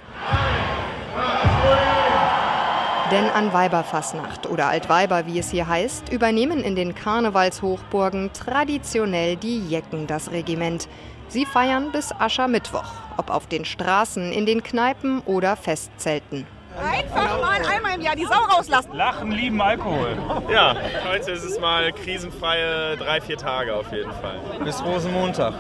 Denn 3.14 3.31
an 3.31 3.53
Weiberfassnacht 3.53 4.50
oder 4.50 4.66
Altweiber, 4.66 5.24
wie 5.27 5.38
es 5.38 5.53
hier 5.53 5.68
heißt, 5.68 6.09
übernehmen 6.09 6.64
in 6.64 6.74
den 6.74 6.96
Karnevalshochburgen 6.96 8.33
traditionell 8.33 9.37
die 9.37 9.61
Jecken 9.68 10.09
das 10.09 10.33
Regiment. 10.33 10.88
Sie 11.29 11.46
feiern 11.46 11.92
bis 11.92 12.11
Aschermittwoch, 12.11 12.92
ob 13.16 13.31
auf 13.31 13.46
den 13.46 13.64
Straßen, 13.64 14.33
in 14.33 14.46
den 14.46 14.64
Kneipen 14.64 15.20
oder 15.27 15.55
Festzelten. 15.55 16.44
Einfach 16.76 17.40
mal 17.40 17.60
einmal 17.66 17.94
im 17.94 18.00
Jahr 18.00 18.16
die 18.16 18.24
Sau 18.24 18.56
rauslassen. 18.56 18.92
Lachen, 18.94 19.30
lieben 19.30 19.60
Alkohol. 19.60 20.16
Ja, 20.50 20.76
heute 21.08 21.30
ist 21.30 21.44
es 21.44 21.60
mal 21.60 21.92
krisenfreie 21.92 22.96
drei, 22.96 23.20
vier 23.20 23.37
Tage 23.37 23.74
auf 23.74 23.92
jeden 23.92 24.10
Fall. 24.12 24.40
Bis 24.64 24.82
Rosenmontag. 24.82 25.54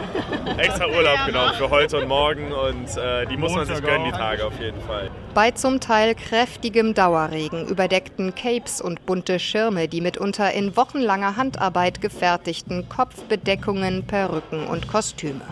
Extra 0.56 0.86
Urlaub 0.86 1.26
genommen 1.26 1.54
für 1.56 1.70
heute 1.70 1.98
und 1.98 2.08
morgen 2.08 2.52
und 2.52 2.96
äh, 2.96 3.26
die 3.26 3.36
muss 3.36 3.54
man 3.54 3.66
sich 3.66 3.80
gönnen, 3.82 4.06
die 4.06 4.12
Tage 4.12 4.44
auf 4.44 4.58
jeden 4.60 4.80
Fall. 4.82 5.10
Bei 5.34 5.50
zum 5.50 5.80
Teil 5.80 6.14
kräftigem 6.14 6.94
Dauerregen 6.94 7.66
überdeckten 7.66 8.34
Capes 8.34 8.80
und 8.80 9.06
bunte 9.06 9.38
Schirme 9.38 9.88
die 9.88 10.00
mitunter 10.00 10.52
in 10.52 10.76
wochenlanger 10.76 11.36
Handarbeit 11.36 12.00
gefertigten 12.00 12.88
Kopfbedeckungen, 12.88 14.06
Perücken 14.06 14.66
und 14.66 14.88
Kostüme. 14.88 15.42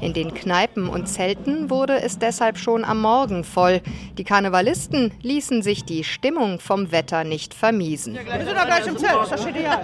In 0.00 0.12
den 0.12 0.34
Kneipen 0.34 0.88
und 0.88 1.06
Zelten 1.06 1.70
wurde 1.70 2.00
es 2.02 2.18
deshalb 2.18 2.58
schon 2.58 2.84
am 2.84 3.00
Morgen 3.00 3.44
voll. 3.44 3.80
Die 4.18 4.24
Karnevalisten 4.24 5.05
ließen 5.22 5.62
sich 5.62 5.84
die 5.84 6.04
Stimmung 6.04 6.60
vom 6.60 6.92
Wetter 6.92 7.24
nicht 7.24 7.54
vermiesen. 7.54 8.14
Wir 8.14 8.44
sind 8.44 8.56
doch 8.56 8.66
gleich 8.66 8.86
im 8.86 8.96
Zelt, 8.96 9.22
ist 9.22 9.32
das 9.32 9.46
ideal. 9.46 9.82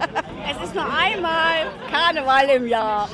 Es 0.50 0.64
ist 0.64 0.74
nur 0.74 0.84
einmal 0.84 1.70
Karneval 1.90 2.48
im 2.56 2.66
Jahr. 2.66 3.08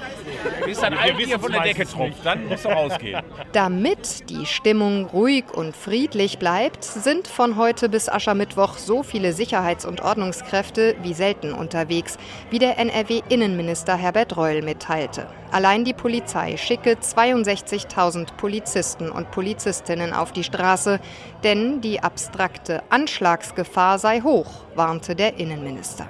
Bis 0.64 0.80
dann 0.80 0.94
ein 0.94 1.16
Bier 1.16 1.38
von 1.38 1.52
der 1.52 1.62
Decke 1.62 1.86
tropft, 1.86 2.24
dann 2.24 2.46
musst 2.46 2.64
du 2.64 2.68
rausgehen. 2.68 3.22
Damit 3.52 4.30
die 4.30 4.46
Stimmung 4.46 5.06
ruhig 5.06 5.44
und 5.52 5.76
friedlich 5.76 6.38
bleibt, 6.38 6.84
sind 6.84 7.28
von 7.28 7.56
heute 7.56 7.88
bis 7.88 8.08
Aschermittwoch 8.08 8.78
so 8.78 9.02
viele 9.02 9.32
Sicherheits- 9.32 9.86
und 9.86 10.00
Ordnungskräfte 10.00 10.96
wie 11.02 11.14
selten 11.14 11.52
unterwegs, 11.52 12.18
wie 12.50 12.58
der 12.58 12.78
NRW-Innenminister 12.78 13.96
Herbert 13.96 14.36
Reul 14.36 14.62
mitteilte. 14.62 15.26
Allein 15.50 15.84
die 15.84 15.94
Polizei 15.94 16.58
schicke 16.58 16.92
62.000 16.92 18.34
Polizisten 18.36 19.10
und 19.10 19.30
Polizistinnen 19.30 20.12
auf 20.12 20.32
die 20.32 20.44
Straße, 20.44 21.00
denn 21.42 21.80
die 21.80 22.00
abstrakte 22.02 22.82
Anschlagsgefahr 22.90 23.98
sei 23.98 24.20
hoch, 24.20 24.64
warnte 24.74 25.14
der 25.14 25.38
Innenminister. 25.38 26.06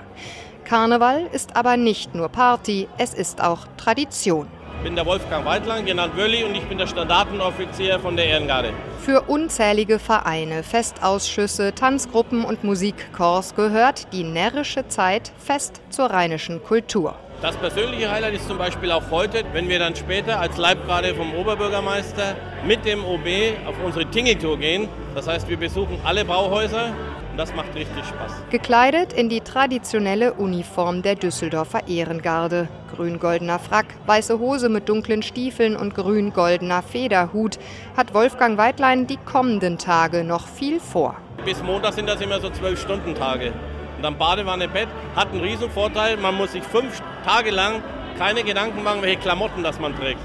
Karneval 0.65 1.29
ist 1.33 1.57
aber 1.57 1.77
nicht 1.77 2.15
nur 2.15 2.29
Party, 2.29 2.89
es 2.99 3.15
ist 3.15 3.41
auch 3.41 3.67
Tradition. 3.77 4.49
Ich 4.79 4.85
bin 4.85 4.97
der 4.97 5.07
Wolfgang 5.07 5.45
Weidlang, 5.45 5.87
genannt 5.87 6.17
Wölli, 6.17 6.45
und 6.45 6.55
ich 6.55 6.65
bin 6.65 6.79
der 6.79 6.87
Standartenoffizier 6.87 7.99
von 8.01 8.17
der 8.17 8.27
Ehrengarde. 8.27 8.73
Für 9.01 9.23
unzählige 9.23 9.99
Vereine, 9.99 10.63
Festausschüsse, 10.63 11.75
Tanzgruppen 11.75 12.45
und 12.45 12.65
Musikchors 12.65 13.55
gehört 13.55 14.13
die 14.13 14.25
närrische 14.25 14.87
Zeit 14.89 15.33
fest 15.39 15.81
zur 15.91 16.07
rheinischen 16.07 16.63
Kultur. 16.63 17.17
Das 17.41 17.55
persönliche 17.57 18.11
Highlight 18.11 18.35
ist 18.35 18.49
zum 18.49 18.59
Beispiel 18.59 18.91
auch 18.91 19.13
heute, 19.13 19.45
wenn 19.53 19.69
wir 19.69 19.79
dann 19.79 19.95
später 19.95 20.41
als 20.41 20.57
Leibgarde 20.57 21.15
vom 21.15 21.33
Oberbürgermeister 21.35 22.35
mit 22.67 22.85
dem 22.85 23.05
OB 23.05 23.27
auf 23.65 23.77
unsere 23.85 24.07
Tingeltour 24.07 24.59
gehen. 24.59 24.89
Das 25.15 25.29
heißt, 25.29 25.49
wir 25.49 25.57
besuchen 25.57 26.01
alle 26.03 26.25
Bauhäuser 26.25 26.87
und 27.31 27.37
das 27.37 27.55
macht 27.55 27.73
richtig 27.77 28.05
Spaß. 28.05 28.33
Gekleidet 28.51 29.13
in 29.13 29.29
die 29.29 29.41
traditionelle 29.41 30.33
Uniform 30.33 31.03
der 31.03 31.15
Düsseldorfer 31.15 31.87
Ehrengarde. 31.87 32.67
Grün-goldener 32.93 33.61
Frack, 33.61 33.87
weiße 34.07 34.41
Hose 34.41 34.69
mit 34.69 34.89
dunklen 34.89 35.23
Stiefeln 35.23 35.77
und 35.77 35.95
grün-goldener 35.95 36.83
Federhut 36.83 37.61
hat 37.97 38.15
Wolfgang 38.15 38.59
Weidlein 38.59 39.07
die 39.07 39.19
kommenden 39.19 39.79
Tage 39.79 40.25
noch 40.25 40.49
viel 40.49 40.81
vor. 40.81 41.15
Bis 41.45 41.63
Montag 41.63 41.93
sind 41.93 42.09
das 42.09 42.21
immer 42.21 42.41
so 42.41 42.51
zwölf 42.51 42.81
Stunden 42.83 43.15
Tage. 43.15 43.53
Und 43.99 44.05
dann 44.05 44.17
Badewanne, 44.17 44.69
Bett 44.69 44.89
hat 45.17 45.33
einen 45.33 45.41
riesen 45.41 45.69
Vorteil. 45.73 46.17
Man 46.19 46.37
muss 46.37 46.53
sich 46.53 46.63
fünf 46.63 47.03
Tage 47.25 47.51
lang 47.51 47.83
keine 48.17 48.45
Gedanken 48.45 48.85
machen, 48.85 49.03
welche 49.03 49.19
Klamotten 49.19 49.65
das 49.65 49.81
man 49.81 49.95
trägt. 49.97 50.21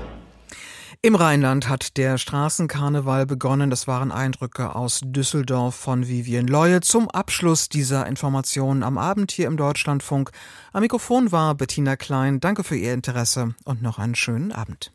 Im 1.01 1.15
Rheinland 1.15 1.67
hat 1.67 1.97
der 1.97 2.19
Straßenkarneval 2.19 3.25
begonnen. 3.25 3.71
Das 3.71 3.87
waren 3.87 4.11
Eindrücke 4.11 4.75
aus 4.75 5.01
Düsseldorf 5.03 5.73
von 5.73 6.07
Vivien 6.07 6.47
Leue. 6.47 6.81
Zum 6.81 7.09
Abschluss 7.09 7.67
dieser 7.67 8.05
Informationen 8.05 8.83
am 8.83 8.99
Abend 8.99 9.31
hier 9.31 9.47
im 9.47 9.57
Deutschlandfunk. 9.57 10.29
Am 10.71 10.81
Mikrofon 10.81 11.31
war 11.31 11.55
Bettina 11.55 11.95
Klein. 11.95 12.39
Danke 12.39 12.63
für 12.63 12.77
Ihr 12.77 12.93
Interesse 12.93 13.55
und 13.65 13.81
noch 13.81 13.97
einen 13.97 14.13
schönen 14.13 14.51
Abend. 14.51 14.91